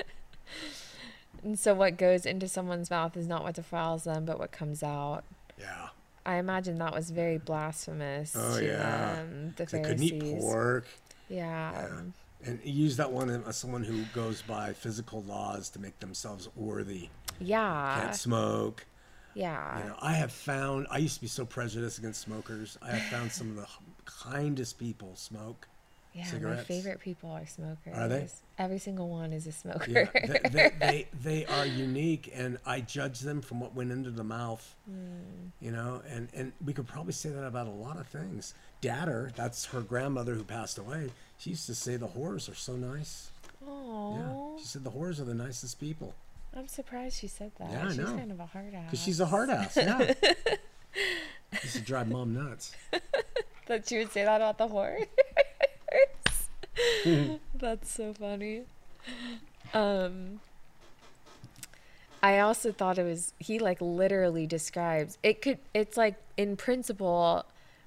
and 1.47 1.57
so 1.57 1.73
what 1.73 1.97
goes 1.97 2.25
into 2.25 2.47
someone's 2.47 2.89
mouth 2.89 3.15
is 3.15 3.25
not 3.27 3.41
what 3.43 3.55
defiles 3.55 4.03
them 4.03 4.25
but 4.25 4.37
what 4.37 4.51
comes 4.51 4.83
out 4.83 5.23
yeah. 5.59 5.87
i 6.25 6.35
imagine 6.35 6.77
that 6.77 6.93
was 6.93 7.09
very 7.09 7.37
blasphemous 7.37 8.35
Oh, 8.37 8.59
yeah. 8.59 9.15
them 9.15 9.53
the 9.55 9.65
They 9.65 9.81
couldn't 9.81 10.03
eat 10.03 10.39
pork. 10.41 10.85
yeah, 11.29 11.71
Yeah. 11.71 12.01
And 12.45 12.59
use 12.63 12.97
that 12.97 13.11
one 13.11 13.29
as 13.31 13.57
someone 13.57 13.83
who 13.83 14.03
goes 14.13 14.41
by 14.43 14.71
physical 14.73 15.23
laws 15.23 15.69
to 15.69 15.79
make 15.79 15.99
themselves 15.99 16.47
worthy. 16.55 17.09
yeah 17.39 17.99
Can't 18.01 18.15
smoke. 18.15 18.85
yeah 19.33 19.79
You 19.79 19.89
know, 19.89 19.95
I 20.01 20.13
have 20.13 20.31
found, 20.31 20.85
I 20.91 20.97
used 20.99 21.15
to 21.15 21.21
be 21.21 21.27
so 21.27 21.45
prejudiced 21.45 21.97
against 21.97 22.21
smokers. 22.21 22.77
I 22.81 22.91
have 22.91 23.03
found 23.11 23.31
some 23.31 23.49
of 23.51 23.55
the 23.55 23.67
kindest 24.05 24.77
people 24.77 25.15
smoke. 25.15 25.67
Yeah, 26.17 26.25
cigarettes. 26.25 26.57
my 26.69 26.75
favorite 26.75 26.99
people 26.99 27.29
are 27.31 27.45
smokers. 27.45 27.93
Are 27.95 28.07
they? 28.07 28.27
Every 28.57 28.79
single 28.79 29.07
one 29.09 29.31
is 29.33 29.45
a 29.45 29.51
smoker. 29.51 29.89
Yeah, 29.91 30.05
they, 30.13 30.39
they, 30.49 30.71
they, 30.79 31.07
they 31.21 31.45
are 31.45 31.65
unique, 31.65 32.31
and 32.33 32.57
I 32.65 32.81
judge 32.81 33.19
them 33.19 33.41
from 33.41 33.59
what 33.59 33.75
went 33.75 33.91
into 33.91 34.09
the 34.09 34.23
mouth. 34.23 34.75
Hmm. 34.89 35.49
You 35.61 35.71
know, 35.71 36.01
and, 36.09 36.27
and 36.33 36.53
we 36.65 36.73
could 36.73 36.87
probably 36.87 37.13
say 37.13 37.29
that 37.29 37.45
about 37.45 37.67
a 37.67 37.71
lot 37.71 37.97
of 37.99 38.07
things. 38.07 38.53
Dadder, 38.81 39.31
that's 39.35 39.65
her 39.65 39.81
grandmother 39.81 40.33
who 40.33 40.43
passed 40.43 40.77
away. 40.77 41.11
She 41.37 41.51
used 41.51 41.67
to 41.67 41.75
say 41.75 41.97
the 41.97 42.07
whores 42.07 42.51
are 42.51 42.55
so 42.55 42.75
nice. 42.75 43.29
Yeah, 43.61 43.69
Oh, 43.69 44.55
she 44.59 44.65
said 44.65 44.83
the 44.83 44.91
whores 44.91 45.19
are 45.19 45.25
the 45.25 45.33
nicest 45.33 45.79
people 45.79 46.13
I'm 46.55 46.67
surprised 46.67 47.17
she 47.19 47.27
said 47.27 47.51
that. 47.59 47.69
Yeah, 47.71 47.85
I 47.85 47.87
She's 47.89 47.97
know. 47.97 48.05
kind 48.05 48.31
of 48.31 48.39
a 48.39 48.45
hard 48.45 48.73
ass. 48.73 48.85
because 48.85 49.03
she's 49.03 49.19
a 49.19 49.25
hard 49.27 49.49
ass. 49.49 49.77
Yeah, 49.77 50.13
used 51.63 51.75
to 51.75 51.81
drive 51.81 52.07
mom 52.07 52.33
nuts. 52.33 52.73
that 53.67 53.87
she 53.87 53.99
would 53.99 54.11
say 54.11 54.23
that 54.23 54.37
about 54.37 54.57
the 54.57 54.67
horse. 54.67 55.03
That's 57.55 57.91
so 57.91 58.13
funny. 58.13 58.63
Um, 59.73 60.39
I 62.21 62.39
also 62.39 62.71
thought 62.71 62.97
it 62.97 63.03
was 63.03 63.33
he 63.39 63.59
like 63.59 63.79
literally 63.79 64.47
describes 64.47 65.17
it 65.23 65.41
could 65.41 65.59
it's 65.73 65.97
like 65.97 66.15
in 66.35 66.57
principle 66.57 67.45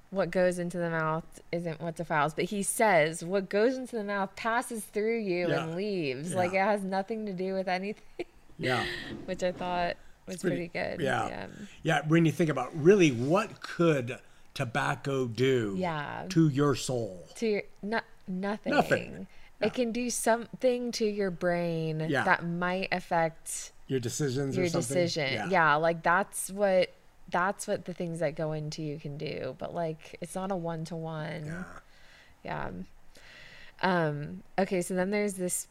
what 0.09 0.29
goes 0.31 0.59
into 0.59 0.77
the 0.77 0.89
mouth 0.89 1.23
isn't 1.53 1.79
what 1.81 1.95
defiles, 1.95 2.33
but 2.33 2.45
he 2.45 2.63
says 2.63 3.23
what 3.23 3.49
goes 3.49 3.77
into 3.77 3.95
the 3.95 4.03
mouth 4.03 4.35
passes 4.35 4.83
through 4.83 5.19
you 5.19 5.47
Yeah. 5.49 5.63
and 5.63 5.75
leaves. 5.75 6.33
Like 6.33 6.53
it 6.53 6.59
has 6.61 6.83
nothing 6.83 7.25
to 7.27 7.33
do 7.33 7.53
with 7.53 7.67
anything, 7.67 8.25
Yeah. 8.57 8.83
which 9.25 9.41
I 9.43 9.51
thought 9.53 9.95
was 10.27 10.37
pretty, 10.37 10.67
good. 10.67 10.99
Yeah. 11.01 11.47
yeah. 11.83 12.01
When 12.07 12.25
you 12.25 12.31
think 12.31 12.49
about 12.49 12.69
really 12.75 13.11
what 13.11 13.61
could 13.61 14.17
tobacco 14.53 15.27
do 15.27 15.75
Yeah. 15.77 16.25
to 16.29 16.49
your 16.49 16.75
soul? 16.75 17.25
To 17.35 17.47
your 17.47 17.61
no, 17.81 18.01
nothing. 18.39 18.73
Nothing. 18.73 19.27
It 19.61 19.73
can 19.75 19.91
do 19.91 20.09
something 20.09 20.91
to 20.93 21.05
your 21.05 21.29
brain 21.29 22.07
Yeah. 22.09 22.23
that 22.23 22.43
might 22.45 22.87
affect 22.91 23.71
Your 23.87 23.99
decisions 23.99 24.55
your 24.57 24.65
or 24.65 24.69
something? 24.69 24.95
decision. 24.97 25.51
Yeah. 25.51 25.75
like 25.75 26.01
that's 26.01 26.49
what 26.49 26.93
that's 27.29 27.67
what 27.67 27.85
the 27.85 27.93
things 27.93 28.19
that 28.19 28.35
go 28.35 28.51
into 28.53 28.81
you 28.81 28.99
can 28.99 29.17
do. 29.17 29.55
But 29.59 29.73
like 29.75 30.17
it's 30.19 30.33
not 30.35 30.51
a 30.51 30.55
one 30.55 30.83
to 30.85 30.95
one. 30.95 31.45
Yeah. 31.45 31.63
Yeah. 32.43 32.69
Um, 33.83 34.43
okay, 34.59 34.81
so 34.81 34.93
then 34.93 35.09
there's 35.11 35.35
this 35.35 35.67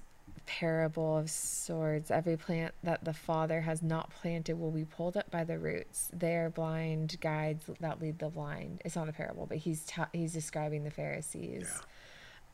parable 0.47 1.17
of 1.19 1.31
swords. 1.31 2.11
Every 2.11 2.37
plant 2.37 2.75
that 2.83 3.05
the 3.05 3.13
Father 3.13 3.61
has 3.61 3.83
not 3.83 4.11
planted 4.11 4.59
will 4.59 4.71
be 4.73 4.85
pulled 4.85 5.17
up 5.17 5.31
by 5.31 5.45
the 5.45 5.59
roots. 5.59 6.11
They 6.13 6.35
are 6.37 6.51
blind 6.51 7.17
guides 7.21 7.67
that 7.81 8.01
lead 8.01 8.19
the 8.19 8.29
blind. 8.31 8.83
It's 8.85 8.97
not 8.97 9.09
a 9.09 9.13
parable, 9.13 9.47
but 9.47 9.59
he's 9.59 9.85
ta- 9.87 10.09
he's 10.13 10.33
describing 10.33 10.83
the 10.85 10.91
Pharisees. 10.91 11.83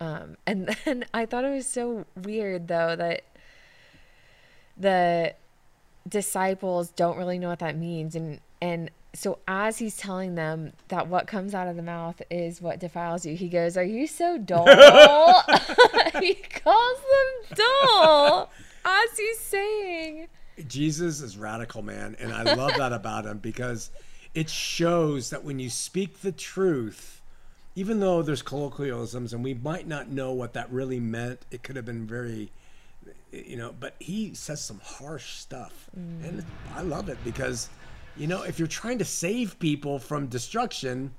Um, 0.01 0.37
and 0.47 0.69
then 0.85 1.05
I 1.15 1.27
thought 1.27 1.45
it 1.45 1.51
was 1.51 1.67
so 1.67 2.07
weird 2.17 2.69
though 2.69 2.97
that 2.97 3.23
the 4.77 5.35
disciples 6.09 6.91
don't 6.91 7.17
really 7.17 7.39
know 7.39 7.49
what 7.49 7.59
that 7.59 7.77
means 7.77 8.15
and 8.15 8.39
and 8.61 8.91
so 9.13 9.39
as 9.49 9.79
he's 9.79 9.97
telling 9.97 10.37
them 10.37 10.73
that 10.89 11.09
what 11.09 11.27
comes 11.27 11.53
out 11.53 11.67
of 11.67 11.75
the 11.75 11.83
mouth 11.83 12.23
is 12.31 12.63
what 12.63 12.79
defiles 12.79 13.27
you 13.27 13.35
he 13.35 13.49
goes 13.49 13.77
are 13.77 13.83
you 13.83 14.07
so 14.07 14.39
dull 14.39 14.67
he 16.21 16.35
calls 16.35 16.99
them 17.01 17.57
dull 17.57 18.51
as 18.85 19.19
he's 19.19 19.41
saying 19.41 20.29
Jesus 20.67 21.21
is 21.21 21.37
radical, 21.37 21.83
man. 21.83 22.17
And 22.19 22.33
I 22.33 22.55
love 22.55 22.73
that 22.77 22.93
about 22.93 23.27
him 23.27 23.39
because 23.39 23.91
it 24.35 24.49
shows 24.49 25.31
that 25.31 25.45
when 25.45 25.59
you 25.59 25.71
speak 25.71 26.21
the 26.21 26.33
truth, 26.33 27.16
even 27.77 28.01
though 28.01 28.23
there's 28.23 28.43
colloquialisms 28.43 29.33
and 29.33 29.45
we 29.45 29.55
might 29.55 29.87
not 29.87 30.09
know 30.09 30.33
what 30.33 30.55
that 30.55 30.71
really 30.73 30.99
meant, 30.99 31.41
it 31.51 31.63
could 31.63 31.77
have 31.77 31.85
been 31.85 32.07
very, 32.07 32.51
you 33.31 33.57
know, 33.57 33.73
but 33.79 33.95
he 34.01 34.35
says 34.35 34.65
some 34.65 34.81
harsh 34.83 35.35
stuff. 35.37 35.89
Mm. 35.97 36.29
And 36.29 36.45
I 36.75 36.83
love 36.83 37.09
it 37.09 37.19
because, 37.23 37.69
you 38.17 38.27
know, 38.27 38.43
if 38.43 38.59
you're 38.59 38.67
trying 38.67 38.99
to 38.99 39.05
save 39.05 39.59
people 39.59 39.99
from 39.99 40.27
destruction, 40.27 41.13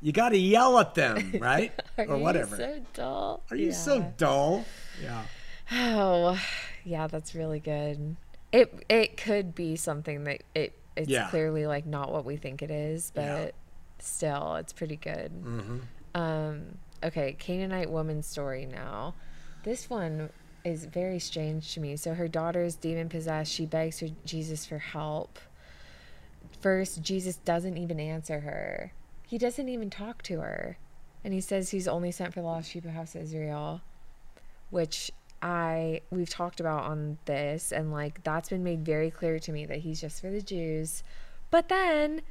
you 0.00 0.10
got 0.12 0.30
to 0.30 0.38
yell 0.38 0.78
at 0.80 0.94
them, 0.96 1.36
right? 1.40 1.72
are 1.98 2.04
or 2.06 2.16
you 2.16 2.22
whatever. 2.22 2.56
so 2.56 2.80
dull 2.94 3.42
Are 3.50 3.56
you 3.56 3.68
Yeah. 3.68 3.72
so 3.72 4.12
dull? 4.18 4.64
Yeah. 5.02 5.22
oh 5.72 6.38
yeah 6.84 7.06
that's 7.06 7.34
really 7.34 7.60
good 7.60 8.16
it 8.52 8.84
it 8.90 9.16
could 9.16 9.54
be 9.54 9.76
something 9.76 10.24
that 10.24 10.42
it 10.54 10.76
it's 10.96 11.08
Yeah. 11.08 11.30
clearly 11.30 11.66
like 11.66 11.86
not 11.86 12.12
what 12.12 12.24
we 12.26 12.36
think 12.36 12.60
it 12.60 12.70
is 12.70 13.10
but 13.14 13.22
Yeah. 13.22 13.50
Still 14.06 14.56
it's 14.56 14.72
pretty 14.72 14.96
good 14.96 15.32
Mm-hmm. 15.44 15.78
Um, 16.14 16.78
okay, 17.02 17.34
Canaanite 17.38 17.90
woman 17.90 18.22
story 18.22 18.66
now. 18.66 19.14
This 19.64 19.88
one 19.88 20.30
is 20.64 20.84
very 20.84 21.18
strange 21.18 21.74
to 21.74 21.80
me. 21.80 21.96
So 21.96 22.14
her 22.14 22.28
daughter 22.28 22.62
is 22.62 22.76
demon 22.76 23.08
possessed. 23.08 23.52
She 23.52 23.66
begs 23.66 24.00
her 24.00 24.08
Jesus 24.24 24.66
for 24.66 24.78
help. 24.78 25.38
First, 26.60 27.02
Jesus 27.02 27.36
doesn't 27.36 27.76
even 27.76 27.98
answer 27.98 28.40
her. 28.40 28.92
He 29.26 29.38
doesn't 29.38 29.68
even 29.68 29.90
talk 29.90 30.22
to 30.24 30.40
her. 30.40 30.78
And 31.24 31.32
he 31.32 31.40
says 31.40 31.70
he's 31.70 31.88
only 31.88 32.10
sent 32.10 32.34
for 32.34 32.40
the 32.40 32.46
lost 32.46 32.70
sheep 32.70 32.84
of 32.84 32.92
house 32.92 33.14
of 33.14 33.22
Israel, 33.22 33.80
which 34.70 35.10
I 35.40 36.02
we've 36.10 36.28
talked 36.28 36.60
about 36.60 36.84
on 36.84 37.18
this 37.24 37.72
and 37.72 37.90
like 37.92 38.22
that's 38.22 38.48
been 38.48 38.62
made 38.62 38.84
very 38.84 39.10
clear 39.10 39.40
to 39.40 39.52
me 39.52 39.66
that 39.66 39.78
he's 39.78 40.00
just 40.00 40.20
for 40.20 40.30
the 40.30 40.42
Jews. 40.42 41.02
But 41.50 41.68
then 41.68 42.22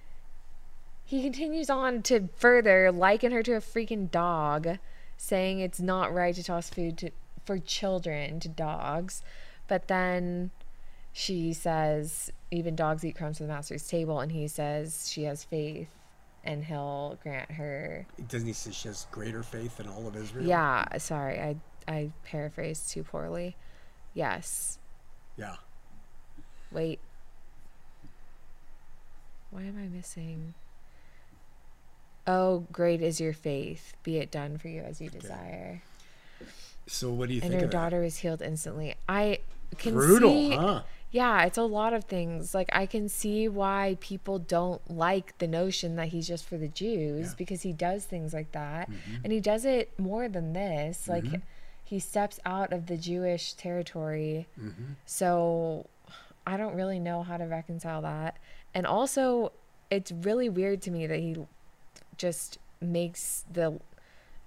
he 1.11 1.21
continues 1.21 1.69
on 1.69 2.01
to 2.03 2.29
further 2.37 2.89
liken 2.89 3.33
her 3.33 3.43
to 3.43 3.51
a 3.51 3.59
freaking 3.59 4.09
dog, 4.09 4.77
saying 5.17 5.59
it's 5.59 5.81
not 5.81 6.13
right 6.13 6.33
to 6.33 6.41
toss 6.41 6.69
food 6.69 6.97
to, 6.99 7.11
for 7.43 7.59
children 7.59 8.39
to 8.39 8.47
dogs. 8.47 9.21
But 9.67 9.89
then 9.89 10.51
she 11.11 11.51
says, 11.51 12.31
even 12.49 12.77
dogs 12.77 13.03
eat 13.03 13.17
crumbs 13.17 13.39
from 13.39 13.47
the 13.47 13.53
master's 13.53 13.85
table. 13.89 14.21
And 14.21 14.31
he 14.31 14.47
says 14.47 15.09
she 15.11 15.23
has 15.23 15.43
faith 15.43 15.89
and 16.45 16.63
he'll 16.63 17.19
grant 17.21 17.51
her. 17.51 18.07
Doesn't 18.29 18.47
he 18.47 18.53
say 18.53 18.71
she 18.71 18.87
has 18.87 19.05
greater 19.11 19.43
faith 19.43 19.75
than 19.75 19.89
all 19.89 20.07
of 20.07 20.15
Israel? 20.15 20.45
Yeah, 20.45 20.97
sorry, 20.97 21.41
I, 21.41 21.55
I 21.89 22.11
paraphrased 22.23 22.89
too 22.89 23.03
poorly. 23.03 23.57
Yes. 24.13 24.79
Yeah. 25.35 25.57
Wait. 26.71 27.01
Why 29.49 29.63
am 29.63 29.77
I 29.77 29.93
missing? 29.93 30.53
Oh, 32.27 32.65
great 32.71 33.01
is 33.01 33.19
your 33.19 33.33
faith. 33.33 33.93
Be 34.03 34.17
it 34.17 34.31
done 34.31 34.57
for 34.57 34.67
you 34.67 34.81
as 34.81 35.01
you 35.01 35.09
desire. 35.09 35.81
So 36.87 37.11
what 37.11 37.29
do 37.29 37.35
you 37.35 37.41
And 37.41 37.49
think 37.51 37.61
her 37.61 37.65
of 37.65 37.71
that? 37.71 37.77
daughter 37.77 38.01
was 38.01 38.17
healed 38.17 38.41
instantly. 38.41 38.95
I 39.07 39.39
can 39.77 39.93
Brutal, 39.93 40.29
see. 40.29 40.51
huh? 40.51 40.81
Yeah, 41.11 41.43
it's 41.43 41.57
a 41.57 41.63
lot 41.63 41.93
of 41.93 42.05
things. 42.05 42.53
Like 42.53 42.69
I 42.73 42.85
can 42.85 43.09
see 43.09 43.47
why 43.47 43.97
people 43.99 44.39
don't 44.39 44.81
like 44.89 45.37
the 45.39 45.47
notion 45.47 45.95
that 45.97 46.09
he's 46.09 46.27
just 46.27 46.45
for 46.45 46.57
the 46.57 46.67
Jews 46.67 47.19
Yeah. 47.19 47.25
Mm-hmm. 47.27 47.35
because 47.37 47.61
he 47.63 47.73
does 47.73 48.05
things 48.05 48.33
like 48.33 48.51
that. 48.53 48.89
And 49.23 49.31
he 49.33 49.39
does 49.39 49.65
it 49.65 49.97
more 49.99 50.29
than 50.29 50.53
this. 50.53 51.07
Like 51.07 51.25
he 51.83 51.99
steps 51.99 52.39
out 52.45 52.71
of 52.71 52.85
the 52.87 52.97
Jewish 52.97 53.53
territory. 53.53 54.47
Mm-hmm. 54.59 54.93
So 55.05 55.87
I 56.47 56.55
don't 56.57 56.75
really 56.75 56.99
know 56.99 57.23
how 57.23 57.37
to 57.37 57.45
reconcile 57.45 58.01
that. 58.03 58.37
And 58.73 58.85
also 58.85 59.51
it's 59.89 60.11
really 60.11 60.47
weird 60.49 60.81
to 60.83 60.91
me 60.91 61.07
that 61.07 61.19
he 61.19 61.35
just 62.21 62.59
makes 62.81 63.43
the 63.51 63.79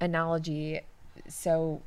analogy 0.01 0.81
so 1.29 1.83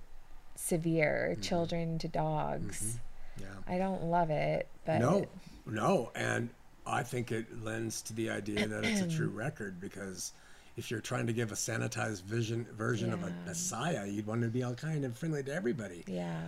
severe, 0.55 1.29
Mm-hmm. 1.31 1.41
children 1.41 1.99
to 1.99 2.07
dogs. 2.07 2.99
Yeah. 3.39 3.45
I 3.67 3.77
don't 3.77 4.03
love 4.05 4.29
it, 4.29 4.67
but 4.85 4.99
No, 4.99 5.25
no, 5.65 6.11
and 6.15 6.49
I 6.85 7.03
think 7.03 7.31
it 7.31 7.63
lends 7.63 8.01
to 8.03 8.13
the 8.13 8.29
idea 8.29 8.67
that 8.67 8.83
it's 8.83 9.01
a 9.01 9.07
true 9.17 9.29
record 9.29 9.79
because 9.79 10.33
if 10.77 10.91
you're 10.91 11.01
trying 11.01 11.25
to 11.27 11.33
give 11.33 11.51
a 11.51 11.55
sanitized 11.55 12.23
vision 12.23 12.65
version 12.77 13.11
of 13.13 13.23
a 13.23 13.33
Messiah, 13.45 14.05
you'd 14.07 14.27
want 14.27 14.41
to 14.41 14.47
be 14.47 14.63
all 14.63 14.75
kind 14.75 15.05
of 15.05 15.17
friendly 15.17 15.41
to 15.43 15.53
everybody. 15.53 16.03
yeah, 16.07 16.39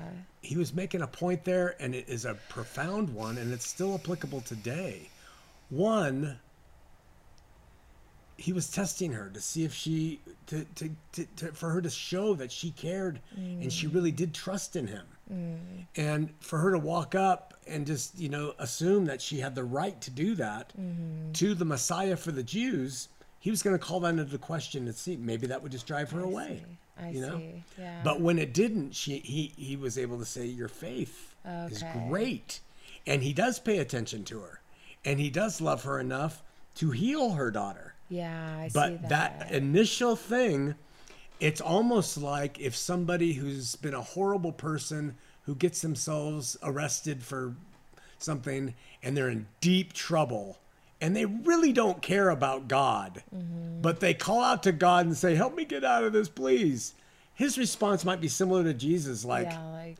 He 0.41 0.55
was 0.57 0.73
making 0.73 1.01
a 1.01 1.07
point 1.07 1.43
there, 1.45 1.75
and 1.79 1.95
it 1.95 2.07
is 2.07 2.25
a 2.25 2.35
profound 2.49 3.09
one, 3.09 3.37
and 3.39 3.51
it's 3.51 3.67
still 3.67 3.95
applicable 3.95 4.41
today. 4.41 5.09
One, 5.69 6.39
he 8.39 8.53
was 8.53 8.69
testing 8.69 9.11
her 9.11 9.29
to 9.33 9.41
see 9.41 9.65
if 9.65 9.73
she 9.73 10.19
to, 10.47 10.65
to, 10.75 10.89
to, 11.11 11.25
to 11.35 11.51
for 11.51 11.69
her 11.69 11.81
to 11.81 11.89
show 11.89 12.33
that 12.35 12.51
she 12.51 12.71
cared 12.71 13.19
and 13.35 13.71
she 13.71 13.87
really 13.87 14.11
did 14.11 14.33
trust 14.33 14.75
in 14.75 14.87
him 14.87 15.05
and 15.95 16.29
for 16.39 16.57
her 16.57 16.71
to 16.71 16.79
walk 16.79 17.13
up 17.15 17.53
and 17.67 17.85
just 17.85 18.17
you 18.17 18.29
know 18.29 18.53
assume 18.57 19.05
that 19.05 19.21
she 19.21 19.39
had 19.39 19.53
the 19.55 19.63
right 19.63 19.99
to 20.01 20.09
do 20.09 20.35
that 20.35 20.71
to 21.33 21.53
the 21.53 21.65
messiah 21.65 22.15
for 22.15 22.31
the 22.31 22.43
jews 22.43 23.09
he 23.39 23.49
was 23.51 23.61
going 23.61 23.77
to 23.77 23.83
call 23.83 23.99
that 23.99 24.17
into 24.17 24.37
question 24.37 24.85
and 24.87 24.95
see 24.95 25.17
maybe 25.17 25.47
that 25.47 25.61
would 25.61 25.71
just 25.71 25.85
drive 25.85 26.09
her 26.11 26.21
away 26.21 26.63
see. 26.65 27.05
I 27.05 27.09
you 27.09 27.21
know 27.21 27.37
see. 27.37 27.63
Yeah. 27.77 28.01
but 28.03 28.21
when 28.21 28.39
it 28.39 28.53
didn't 28.53 28.95
she 28.95 29.19
he 29.19 29.53
he 29.57 29.75
was 29.75 29.97
able 29.97 30.17
to 30.17 30.25
say 30.25 30.45
your 30.45 30.69
faith 30.69 31.35
is 31.69 31.83
great 32.07 32.61
and 33.05 33.21
he 33.21 33.33
does 33.33 33.59
pay 33.59 33.79
attention 33.79 34.23
to 34.25 34.39
her 34.39 34.61
and 35.05 35.19
he 35.19 35.29
does 35.29 35.61
love 35.61 35.83
her 35.83 35.99
enough 35.99 36.41
to 36.75 36.91
heal 36.91 37.31
her 37.31 37.51
daughter 37.51 37.93
yeah, 38.09 38.57
I 38.59 38.67
see 38.67 38.73
but 38.73 39.01
that. 39.09 39.39
that 39.39 39.51
initial 39.51 40.15
thing 40.15 40.75
it's 41.39 41.61
almost 41.61 42.17
like 42.17 42.59
if 42.59 42.75
somebody 42.75 43.31
who's 43.33 43.75
been 43.77 43.93
a 43.93 44.01
horrible 44.01 44.51
person 44.51 45.15
who 45.43 45.55
gets 45.55 45.81
themselves 45.81 46.57
arrested 46.61 47.23
for 47.23 47.55
something 48.17 48.73
and 49.01 49.15
they're 49.15 49.29
in 49.29 49.47
deep 49.61 49.93
trouble 49.93 50.59
and 50.99 51.15
they 51.15 51.23
really 51.23 51.71
don't 51.71 52.01
care 52.01 52.29
about 52.29 52.67
God, 52.67 53.23
Mm-hmm. 53.33 53.81
but 53.81 54.01
they 54.01 54.13
call 54.13 54.41
out 54.43 54.63
to 54.63 54.73
God 54.73 55.05
and 55.05 55.15
say, 55.15 55.33
Help 55.35 55.55
me 55.55 55.63
get 55.63 55.85
out 55.85 56.03
of 56.03 56.11
this, 56.11 56.27
please. 56.27 56.93
His 57.33 57.57
response 57.57 58.03
might 58.03 58.19
be 58.19 58.27
similar 58.27 58.65
to 58.65 58.73
Jesus, 58.73 59.23
like, 59.23 59.47
yeah, 59.47 59.63
like 59.69 59.97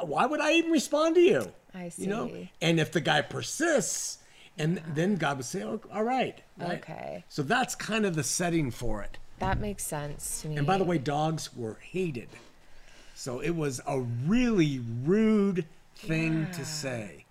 Why 0.00 0.26
would 0.26 0.40
I 0.40 0.54
even 0.54 0.72
respond 0.72 1.14
to 1.14 1.20
you? 1.20 1.52
I 1.72 1.90
see. 1.90 2.02
You 2.02 2.08
know? 2.08 2.30
And 2.60 2.80
if 2.80 2.90
the 2.90 3.00
guy 3.00 3.20
persists, 3.22 4.18
and 4.58 4.80
then 4.94 5.16
God 5.16 5.36
would 5.38 5.46
say, 5.46 5.62
oh, 5.62 5.80
All 5.92 6.02
right. 6.04 6.40
right. 6.58 6.78
Okay. 6.78 7.24
So 7.28 7.42
that's 7.42 7.74
kind 7.74 8.06
of 8.06 8.14
the 8.14 8.22
setting 8.24 8.70
for 8.70 9.02
it. 9.02 9.18
that 9.38 9.58
makes 9.60 9.84
sense 9.84 10.40
to 10.42 10.48
me. 10.48 10.56
And 10.56 10.66
by 10.66 10.78
the 10.78 10.84
way, 10.84 10.98
dogs 10.98 11.54
were 11.54 11.78
hated. 11.80 12.28
So 13.14 13.40
it 13.40 13.50
was 13.56 13.80
a 13.86 14.00
really 14.00 14.80
rude 15.04 15.64
thing 15.96 16.48
to 16.52 16.64
say. 16.64 17.24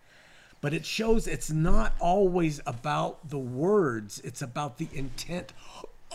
But 0.61 0.73
it 0.73 0.85
shows 0.85 1.27
it's 1.27 1.51
not 1.51 1.93
always 1.99 2.59
about 2.65 3.29
the 3.29 3.37
words, 3.37 4.19
it's 4.23 4.41
about 4.41 4.77
the 4.77 4.87
intent 4.93 5.53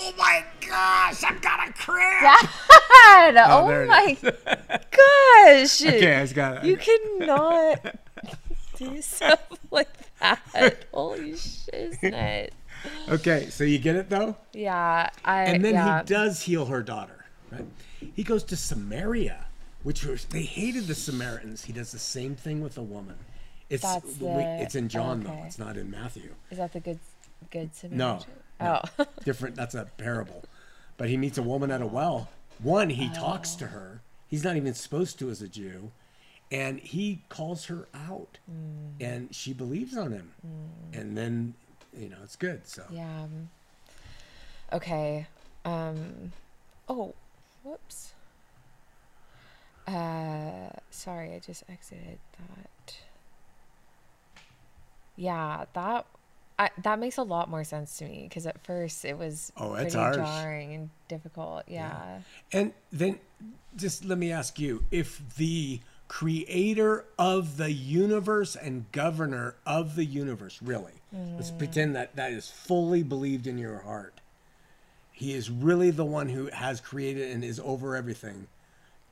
Oh 0.03 0.13
my 0.17 0.45
gosh, 0.67 1.23
I've 1.25 1.43
got 1.43 1.69
a 1.69 1.73
cramp. 1.73 2.23
Dad! 2.23 2.49
Oh, 3.37 3.69
Oh, 3.69 3.87
my 3.87 4.17
gosh! 4.23 5.83
okay, 5.83 6.17
I 6.17 6.23
just 6.23 6.35
got 6.35 6.59
it. 6.59 6.65
You 6.65 6.77
cannot 6.77 7.97
do 8.77 9.03
stuff 9.03 9.41
like 9.71 9.93
that. 9.97 10.07
Holy 10.93 11.33
shiznit. 11.33 12.51
Okay, 13.09 13.49
so 13.51 13.65
you 13.65 13.79
get 13.79 13.97
it 13.97 14.09
though? 14.09 14.37
Yeah, 14.53 15.11
I. 15.25 15.45
And 15.45 15.65
then 15.65 15.75
yeah. 15.75 16.01
he 16.01 16.07
does 16.07 16.43
heal 16.43 16.67
her 16.67 16.83
daughter, 16.83 17.25
right? 17.51 17.67
He 18.15 18.23
goes 18.23 18.43
to 18.45 18.57
Samaria, 18.57 19.47
which 19.83 20.05
was 20.05 20.25
they 20.27 20.43
hated 20.43 20.87
the 20.87 20.95
Samaritans. 20.95 21.65
He 21.65 21.73
does 21.73 21.93
the 21.93 21.99
same 21.99 22.35
thing 22.35 22.63
with 22.63 22.79
a 22.79 22.83
woman. 22.83 23.17
It's 23.69 23.83
That's 23.83 24.15
the- 24.15 24.61
it's 24.61 24.75
in 24.75 24.89
John 24.89 25.23
though. 25.23 25.43
It's 25.47 25.59
not 25.59 25.77
in 25.77 25.91
Matthew. 25.91 26.35
Is 26.51 26.59
that 26.59 26.73
the 26.73 26.81
good, 26.81 26.99
good 27.51 27.75
Samaritan? 27.75 27.99
No. 27.99 28.83
Oh. 28.99 29.05
Different. 29.25 29.55
That's 29.55 29.75
a 29.75 29.87
parable. 29.97 30.45
But 30.97 31.09
he 31.09 31.17
meets 31.17 31.39
a 31.39 31.43
woman 31.43 31.71
at 31.71 31.81
a 31.81 31.87
well. 31.87 32.29
One, 32.59 32.91
he 32.91 33.11
oh. 33.11 33.19
talks 33.19 33.55
to 33.55 33.69
her. 33.69 34.03
He's 34.29 34.45
not 34.45 34.57
even 34.57 34.75
supposed 34.75 35.19
to 35.21 35.31
as 35.31 35.41
a 35.41 35.49
Jew, 35.49 35.93
and 36.51 36.81
he 36.81 37.23
calls 37.29 37.67
her 37.67 37.87
out, 37.95 38.39
Mm. 38.51 38.93
and 39.01 39.35
she 39.35 39.53
believes 39.53 39.97
on 39.97 40.13
him, 40.13 40.33
and 40.93 41.17
then 41.17 41.55
you 41.97 42.09
know 42.09 42.19
it's 42.23 42.37
good. 42.37 42.67
So 42.67 42.85
yeah. 42.91 43.27
Okay. 44.73 45.27
Um. 45.65 46.33
Oh, 46.89 47.15
whoops. 47.63 48.15
Uh, 49.87 50.71
sorry, 50.91 51.35
I 51.35 51.39
just 51.41 51.65
exited 51.69 52.19
that. 52.39 52.97
Yeah, 55.17 55.65
that. 55.75 56.07
I, 56.59 56.69
that 56.83 56.99
makes 56.99 57.17
a 57.17 57.23
lot 57.23 57.49
more 57.49 57.65
sense 57.65 57.97
to 57.99 58.05
me 58.05 58.27
because 58.29 58.47
at 58.47 58.63
first 58.67 59.07
it 59.07 59.17
was 59.17 59.51
Oh, 59.57 59.73
it's 59.75 59.95
pretty 59.95 59.97
harsh. 59.97 60.17
jarring 60.17 60.75
and 60.75 60.91
difficult. 61.09 61.65
Yeah. 61.67 62.19
And 62.53 62.75
then 62.93 63.19
just 63.77 64.05
let 64.05 64.19
me 64.19 64.31
ask 64.31 64.59
you 64.59 64.85
if 64.91 65.23
the 65.37 65.81
creator 66.11 67.05
of 67.21 67.57
the 67.57 67.71
universe 67.71 68.57
and 68.57 68.91
governor 68.91 69.55
of 69.65 69.95
the 69.95 70.05
universe, 70.05 70.59
really, 70.61 70.95
let's 71.13 71.53
mm. 71.53 71.59
pretend 71.59 71.95
that 71.95 72.17
that 72.17 72.33
is 72.33 72.51
fully 72.51 73.05
believed 73.05 73.47
in 73.47 73.57
your 73.57 73.79
heart. 73.79 74.21
He 75.13 75.35
is 75.35 75.49
really 75.49 75.93
the 75.93 76.05
one 76.05 76.29
who 76.29 76.49
has 76.49 76.81
created 76.81 77.31
and 77.31 77.45
is 77.45 77.61
over 77.61 77.95
everything. 77.95 78.49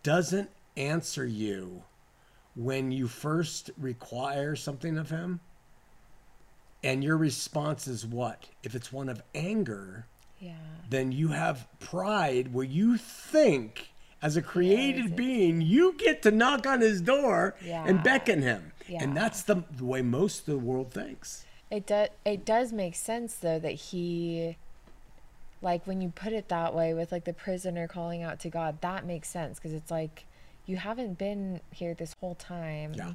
Doesn't 0.03 0.51
answer 0.77 1.25
you 1.25 1.85
when 2.57 2.91
you 2.91 3.07
first 3.07 3.71
require 3.79 4.57
something 4.57 4.99
of 4.99 5.11
him. 5.11 5.39
And 6.83 7.05
your 7.05 7.17
response 7.17 7.87
is 7.87 8.05
what? 8.05 8.49
If 8.65 8.75
it's 8.75 8.93
one 8.93 9.09
of 9.09 9.23
anger, 9.37 10.07
Yeah. 10.41 10.57
then 10.91 11.13
you 11.13 11.29
have 11.29 11.69
pride 11.79 12.53
where 12.53 12.67
you 12.67 12.97
think 12.97 13.93
as 14.21 14.37
a 14.37 14.43
created 14.43 15.15
being 15.17 15.61
you 15.61 15.95
get 15.99 16.23
to 16.23 16.31
knock 16.31 16.67
on 16.67 16.81
his 16.81 17.01
door 17.01 17.55
Yeah. 17.65 17.85
and 17.87 18.03
beckon 18.03 18.43
him 18.43 18.73
Yeah. 18.89 19.03
and 19.03 19.17
that's 19.17 19.43
the, 19.43 19.63
the 19.77 19.85
way 19.85 20.03
most 20.03 20.41
of 20.41 20.47
the 20.47 20.59
world 20.59 20.93
thinks 20.93 21.45
It 21.71 21.87
does. 21.87 22.09
It 22.25 22.45
does 22.45 22.73
make 22.73 22.95
sense 22.95 23.35
though 23.35 23.59
that 23.59 23.73
he, 23.73 24.57
like 25.61 25.87
when 25.87 26.01
you 26.01 26.09
put 26.11 26.33
it 26.33 26.49
that 26.49 26.75
way, 26.75 26.95
with 26.95 27.13
like 27.13 27.25
the 27.25 27.33
prisoner 27.33 27.87
calling 27.89 28.23
out 28.23 28.41
to 28.41 28.49
God, 28.49 28.81
that 28.81 29.05
makes 29.05 29.29
sense 29.29 29.59
because 29.59 29.73
it's 29.73 29.91
like 29.91 30.25
you 30.67 30.77
haven't 30.77 31.19
been 31.19 31.61
here 31.73 31.95
this 31.95 32.15
whole 32.21 32.35
time. 32.35 32.93
Yeah. 32.95 33.13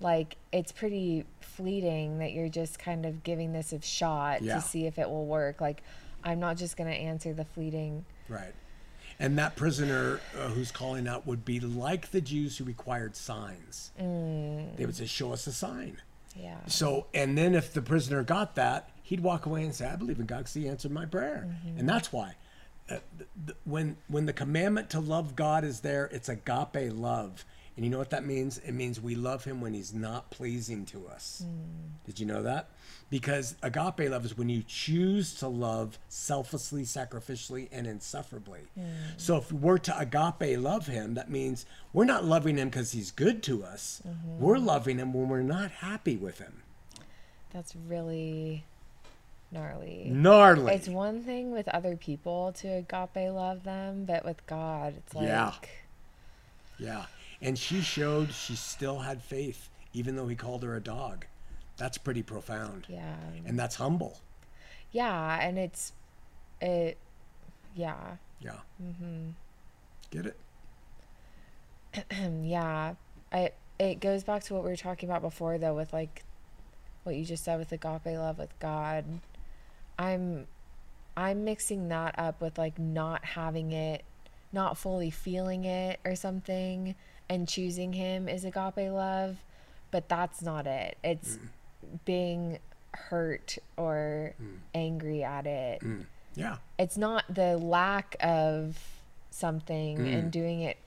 Like 0.00 0.36
it's 0.52 0.72
pretty 0.72 1.24
fleeting 1.40 2.18
that 2.18 2.32
you're 2.32 2.48
just 2.48 2.78
kind 2.78 3.04
of 3.06 3.22
giving 3.22 3.52
this 3.52 3.72
a 3.72 3.80
shot 3.82 4.42
Yeah. 4.42 4.54
to 4.56 4.60
see 4.60 4.86
if 4.86 4.98
it 4.98 5.08
will 5.08 5.26
work. 5.26 5.60
Like 5.60 5.82
I'm 6.24 6.40
not 6.40 6.56
just 6.56 6.76
gonna 6.76 6.90
answer 6.90 7.32
the 7.34 7.44
fleeting. 7.44 8.04
right 8.28 8.54
and 9.18 9.38
that 9.38 9.56
prisoner 9.56 10.20
uh, 10.38 10.48
who's 10.48 10.70
calling 10.70 11.06
out 11.06 11.26
would 11.26 11.44
be 11.44 11.60
like 11.60 12.10
the 12.10 12.20
jews 12.20 12.58
who 12.58 12.64
required 12.64 13.16
signs. 13.16 13.90
They 14.76 14.86
would 14.86 14.96
say 14.96 15.06
show 15.06 15.32
us 15.32 15.46
a 15.46 15.52
sign. 15.52 15.98
Yeah. 16.36 16.56
So, 16.66 17.06
and 17.12 17.36
then 17.36 17.54
if 17.54 17.72
the 17.74 17.82
prisoner 17.82 18.22
got 18.22 18.54
that, 18.54 18.88
he'd 19.02 19.20
walk 19.20 19.44
away 19.46 19.64
and 19.64 19.74
say, 19.74 19.86
"I 19.86 19.96
believe 19.96 20.18
in 20.18 20.26
God 20.26 20.38
because 20.38 20.54
He 20.54 20.66
answered 20.68 20.90
my 20.92 21.04
prayer," 21.06 21.46
and 21.78 21.88
that's 21.88 22.12
why. 22.12 22.34
Uh, 22.90 22.96
th- 23.16 23.28
th- 23.46 23.58
when 23.64 23.96
when 24.08 24.26
the 24.26 24.32
commandment 24.32 24.90
to 24.90 25.00
love 25.00 25.36
God 25.36 25.62
is 25.64 25.80
there, 25.80 26.06
it's 26.06 26.28
agape 26.28 26.92
love, 26.92 27.44
and 27.76 27.84
you 27.86 27.90
know 27.90 27.98
what 27.98 28.10
that 28.10 28.26
means? 28.26 28.58
It 28.58 28.72
means 28.72 29.00
we 29.00 29.14
love 29.14 29.44
Him 29.44 29.60
when 29.60 29.72
He's 29.72 29.94
not 29.94 30.30
pleasing 30.30 30.84
to 30.86 31.06
us. 31.08 31.44
Mm. 31.46 32.04
Did 32.04 32.20
you 32.20 32.26
know 32.26 32.42
that? 32.42 32.68
Because 33.08 33.54
agape 33.62 34.10
love 34.10 34.24
is 34.24 34.36
when 34.36 34.50
you 34.50 34.62
choose 34.66 35.34
to 35.36 35.48
love 35.48 35.98
selflessly, 36.08 36.82
sacrificially, 36.82 37.68
and 37.72 37.86
insufferably. 37.86 38.60
Mm. 38.78 38.84
So 39.16 39.38
if 39.38 39.50
we're 39.50 39.78
to 39.78 39.98
agape 39.98 40.58
love 40.58 40.86
Him, 40.86 41.14
that 41.14 41.30
means 41.30 41.64
we're 41.94 42.04
not 42.04 42.24
loving 42.24 42.58
Him 42.58 42.68
because 42.68 42.92
He's 42.92 43.10
good 43.10 43.42
to 43.44 43.64
us. 43.64 44.02
Mm-hmm. 44.06 44.38
We're 44.38 44.58
loving 44.58 44.98
Him 44.98 45.14
when 45.14 45.28
we're 45.28 45.42
not 45.42 45.70
happy 45.70 46.16
with 46.16 46.38
Him. 46.38 46.62
That's 47.52 47.74
really 47.74 48.64
gnarly. 49.50 50.08
Gnarly. 50.10 50.74
It's 50.74 50.88
one 50.88 51.22
thing 51.22 51.52
with 51.52 51.68
other 51.68 51.96
people 51.96 52.52
to 52.58 52.68
agape 52.68 53.32
love 53.32 53.64
them, 53.64 54.04
but 54.04 54.26
with 54.26 54.46
God, 54.46 54.94
it's 54.98 55.14
like. 55.14 55.26
Yeah. 55.26 55.52
Yeah. 56.78 57.06
And 57.42 57.58
she 57.58 57.80
showed 57.80 58.32
she 58.32 58.54
still 58.54 59.00
had 59.00 59.20
faith, 59.20 59.68
even 59.92 60.14
though 60.14 60.28
he 60.28 60.36
called 60.36 60.62
her 60.62 60.76
a 60.76 60.80
dog. 60.80 61.26
That's 61.76 61.98
pretty 61.98 62.22
profound. 62.22 62.86
Yeah. 62.88 63.16
And 63.44 63.58
that's 63.58 63.74
humble. 63.74 64.20
Yeah, 64.92 65.38
and 65.40 65.58
it's 65.58 65.92
it 66.60 66.98
yeah. 67.74 68.16
Yeah. 68.40 68.60
Mm-hmm. 68.82 69.30
Get 70.10 70.26
it? 70.26 70.36
yeah. 72.42 72.94
I 73.32 73.50
it 73.78 74.00
goes 74.00 74.22
back 74.22 74.44
to 74.44 74.54
what 74.54 74.62
we 74.62 74.70
were 74.70 74.76
talking 74.76 75.08
about 75.08 75.22
before 75.22 75.58
though 75.58 75.74
with 75.74 75.92
like 75.92 76.22
what 77.02 77.16
you 77.16 77.24
just 77.24 77.44
said 77.44 77.58
with 77.58 77.72
agape 77.72 78.06
love 78.06 78.38
with 78.38 78.56
God. 78.60 79.04
I'm 79.98 80.46
I'm 81.16 81.44
mixing 81.44 81.88
that 81.88 82.14
up 82.18 82.40
with 82.40 82.58
like 82.58 82.78
not 82.78 83.24
having 83.24 83.72
it, 83.72 84.04
not 84.52 84.78
fully 84.78 85.10
feeling 85.10 85.64
it 85.64 85.98
or 86.04 86.14
something 86.14 86.94
and 87.28 87.48
choosing 87.48 87.92
him 87.92 88.28
is 88.28 88.44
agape 88.44 88.76
love, 88.76 89.36
but 89.90 90.08
that's 90.08 90.42
not 90.42 90.66
it. 90.66 90.96
It's 91.02 91.36
mm. 91.36 91.98
being 92.04 92.58
hurt 92.92 93.58
or 93.76 94.34
mm. 94.42 94.58
angry 94.74 95.22
at 95.24 95.46
it. 95.46 95.80
Mm. 95.80 96.06
Yeah. 96.34 96.56
it's 96.78 96.96
not 96.96 97.24
the 97.28 97.58
lack 97.58 98.16
of 98.20 98.78
something 99.28 99.98
and 100.08 100.32
doing 100.32 100.62
it 100.62 100.78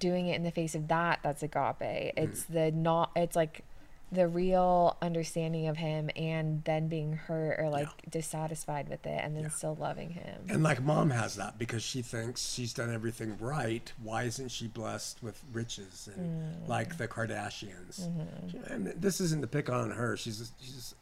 doing 0.00 0.28
it 0.28 0.36
in 0.36 0.42
the 0.42 0.50
face 0.50 0.74
of 0.74 0.88
that 0.88 1.20
that's 1.22 1.42
agape 1.42 2.12
it's 2.16 2.44
the 2.44 2.70
not 2.72 3.10
it's 3.16 3.36
like 3.36 3.62
the 4.10 4.26
real 4.26 4.96
understanding 5.02 5.68
of 5.68 5.76
him 5.76 6.10
and 6.16 6.64
then 6.64 6.88
being 6.88 7.12
hurt 7.12 7.60
or 7.60 7.68
like 7.68 7.88
dissatisfied 8.10 8.88
with 8.88 9.04
it 9.06 9.20
and 9.22 9.36
then 9.36 9.50
still 9.50 9.76
loving 9.78 10.10
him 10.10 10.40
And 10.48 10.62
like 10.62 10.82
mom 10.82 11.10
has 11.10 11.36
that 11.36 11.58
because 11.58 11.82
she 11.82 12.00
thinks 12.00 12.52
she's 12.52 12.72
done 12.72 12.92
everything 12.92 13.36
right. 13.38 13.92
Why 14.02 14.22
isn't 14.24 14.48
she 14.50 14.66
blessed 14.66 15.22
with 15.22 15.42
riches 15.52 16.08
and 16.14 16.42
mm. 16.42 16.68
like 16.68 16.96
the 16.96 17.06
Kardashians? 17.06 18.08
Mm-hmm. 18.08 18.72
And 18.72 18.86
this 18.86 19.20
isn't 19.20 19.42
to 19.42 19.46
pick 19.46 19.68
on 19.68 19.90
her. 19.90 20.16
She's 20.16 20.52
she's 20.60 20.94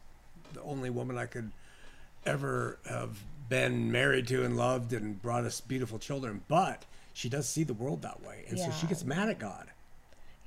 the 0.53 0.61
only 0.61 0.89
woman 0.89 1.17
I 1.17 1.25
could 1.25 1.51
ever 2.25 2.79
have 2.89 3.23
been 3.49 3.91
married 3.91 4.27
to 4.27 4.43
and 4.43 4.57
loved 4.57 4.91
and 4.93 5.21
brought 5.21 5.45
us 5.45 5.61
beautiful 5.61 5.99
children. 5.99 6.41
But 6.47 6.85
she 7.13 7.29
does 7.29 7.47
see 7.47 7.63
the 7.63 7.73
world 7.73 8.01
that 8.01 8.21
way, 8.21 8.45
and 8.49 8.59
so 8.59 8.69
she 8.71 8.87
gets 8.87 9.03
mad 9.03 9.29
at 9.29 9.39
God. 9.39 9.67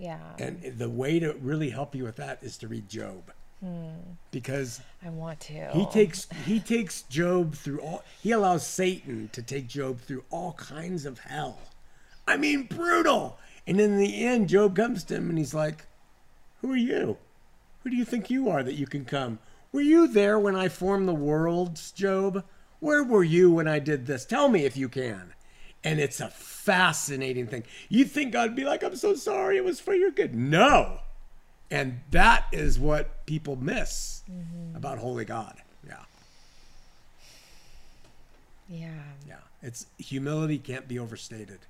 Yeah 0.00 0.18
And 0.38 0.62
the 0.78 0.88
way 0.88 1.20
to 1.20 1.34
really 1.34 1.70
help 1.70 1.94
you 1.94 2.04
with 2.04 2.16
that 2.16 2.38
is 2.42 2.56
to 2.58 2.68
read 2.68 2.88
Job, 2.88 3.30
hmm. 3.62 3.90
because 4.30 4.80
i 5.04 5.10
want 5.10 5.40
to 5.40 5.70
he 5.72 5.84
takes 5.86 6.26
he 6.46 6.58
takes 6.58 7.02
Job 7.02 7.54
through 7.54 7.80
all 7.80 8.02
he 8.22 8.32
allows 8.32 8.66
Satan 8.66 9.28
to 9.32 9.42
take 9.42 9.68
Job 9.68 10.00
through 10.00 10.24
all 10.30 10.54
kinds 10.54 11.04
of 11.04 11.20
hell. 11.20 11.58
I 12.26 12.36
mean 12.36 12.62
brutal. 12.64 13.38
And 13.66 13.78
in 13.78 13.98
the 13.98 14.24
end 14.24 14.48
Job 14.48 14.74
comes 14.74 15.04
to 15.04 15.16
him 15.16 15.28
and 15.28 15.38
he's 15.38 15.54
like, 15.54 15.84
"Who 16.62 16.72
are 16.72 16.76
you? 16.76 17.18
Who 17.82 17.90
do 17.90 17.96
you 17.96 18.06
think 18.06 18.30
you 18.30 18.48
are 18.48 18.62
that 18.62 18.74
you 18.74 18.86
can 18.86 19.04
come? 19.04 19.38
Were 19.70 19.82
you 19.82 20.08
there 20.08 20.38
when 20.38 20.56
I 20.56 20.68
formed 20.68 21.06
the 21.06 21.14
worlds, 21.14 21.92
Job? 21.92 22.44
Where 22.80 23.04
were 23.04 23.22
you 23.22 23.52
when 23.52 23.68
I 23.68 23.78
did 23.78 24.06
this? 24.06 24.24
Tell 24.24 24.48
me 24.48 24.64
if 24.64 24.78
you 24.78 24.88
can." 24.88 25.34
And 25.82 25.98
it's 25.98 26.20
a 26.20 26.28
fascinating 26.28 27.46
thing. 27.46 27.64
You 27.88 28.04
think 28.04 28.32
God'd 28.32 28.54
be 28.54 28.64
like, 28.64 28.82
"I'm 28.82 28.96
so 28.96 29.14
sorry. 29.14 29.56
It 29.56 29.64
was 29.64 29.80
for 29.80 29.94
your 29.94 30.10
good." 30.10 30.34
No. 30.34 31.00
And 31.70 32.00
that 32.10 32.46
is 32.52 32.78
what 32.78 33.24
people 33.26 33.56
miss 33.56 34.22
mm-hmm. 34.30 34.76
about 34.76 34.98
holy 34.98 35.24
God. 35.24 35.56
Yeah. 35.86 35.94
yeah 38.68 38.88
Yeah. 39.26 39.36
It's 39.62 39.86
humility 39.98 40.58
can't 40.58 40.88
be 40.88 40.98
overstated. 40.98 41.60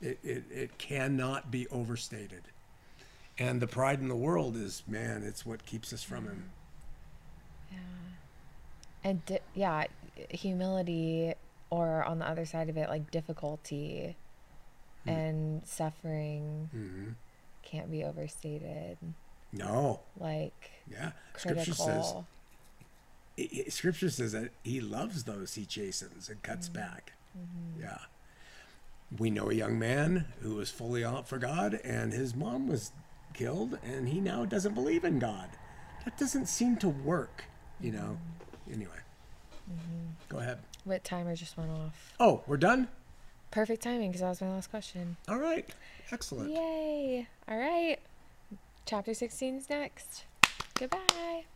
It, 0.00 0.18
it, 0.22 0.44
it 0.50 0.78
cannot 0.78 1.50
be 1.50 1.66
overstated. 1.68 2.42
And 3.38 3.60
the 3.60 3.66
pride 3.66 4.00
in 4.00 4.08
the 4.08 4.16
world 4.16 4.56
is, 4.56 4.82
man, 4.86 5.22
it's 5.22 5.44
what 5.44 5.66
keeps 5.66 5.92
us 5.92 6.02
from 6.02 6.24
him. 6.24 6.44
Mm-hmm. 7.72 7.76
Yeah. 7.76 9.10
And 9.10 9.26
di- 9.26 9.40
yeah 9.54 9.84
humility 10.30 11.34
or 11.70 12.04
on 12.04 12.18
the 12.18 12.28
other 12.28 12.44
side 12.46 12.68
of 12.68 12.76
it, 12.76 12.88
like 12.88 13.10
difficulty 13.10 14.16
Hmm. 15.04 15.10
and 15.10 15.66
suffering 15.66 16.68
hmm 16.72 17.10
can't 17.62 17.90
be 17.90 18.04
overstated. 18.04 18.96
No. 19.52 20.00
Like 20.18 20.70
Yeah. 20.90 21.12
Scripture 21.36 21.74
says 21.74 21.84
critical. 21.86 22.26
i- 23.38 23.64
i- 23.66 23.68
Scripture 23.70 24.10
says 24.10 24.32
that 24.32 24.52
He 24.62 24.80
loves 24.80 25.24
those 25.24 25.54
He 25.54 25.64
chastens 25.66 26.28
and 26.28 26.40
cuts 26.42 26.68
Mm-hmm. 26.68 26.78
back. 26.80 27.12
Yeah. 27.78 27.98
We 29.18 29.30
know 29.30 29.50
a 29.50 29.54
young 29.54 29.78
man 29.78 30.32
who 30.40 30.54
was 30.56 30.70
fully 30.70 31.04
out 31.04 31.28
for 31.28 31.38
God, 31.38 31.74
and 31.84 32.12
his 32.12 32.34
mom 32.34 32.66
was 32.68 32.92
killed, 33.34 33.78
and 33.84 34.08
he 34.08 34.20
now 34.20 34.44
doesn't 34.44 34.74
believe 34.74 35.04
in 35.04 35.18
God. 35.18 35.50
That 36.04 36.16
doesn't 36.18 36.46
seem 36.46 36.76
to 36.78 36.88
work, 36.88 37.44
you 37.80 37.92
know. 37.92 38.18
Anyway, 38.72 38.98
go 40.28 40.38
ahead. 40.38 40.58
What 40.86 41.02
timer 41.02 41.34
just 41.34 41.56
went 41.56 41.72
off? 41.72 42.14
Oh, 42.20 42.44
we're 42.46 42.58
done. 42.58 42.86
Perfect 43.50 43.82
timing 43.82 44.10
because 44.12 44.20
that 44.20 44.28
was 44.28 44.40
my 44.40 44.50
last 44.50 44.70
question. 44.70 45.16
All 45.28 45.40
right. 45.40 45.68
Excellent. 46.12 46.48
Yay! 46.48 47.26
All 47.48 47.58
right. 47.58 47.96
Chapter 48.84 49.12
16 49.12 49.56
is 49.56 49.68
next. 49.68 50.26
Goodbye. 50.74 51.46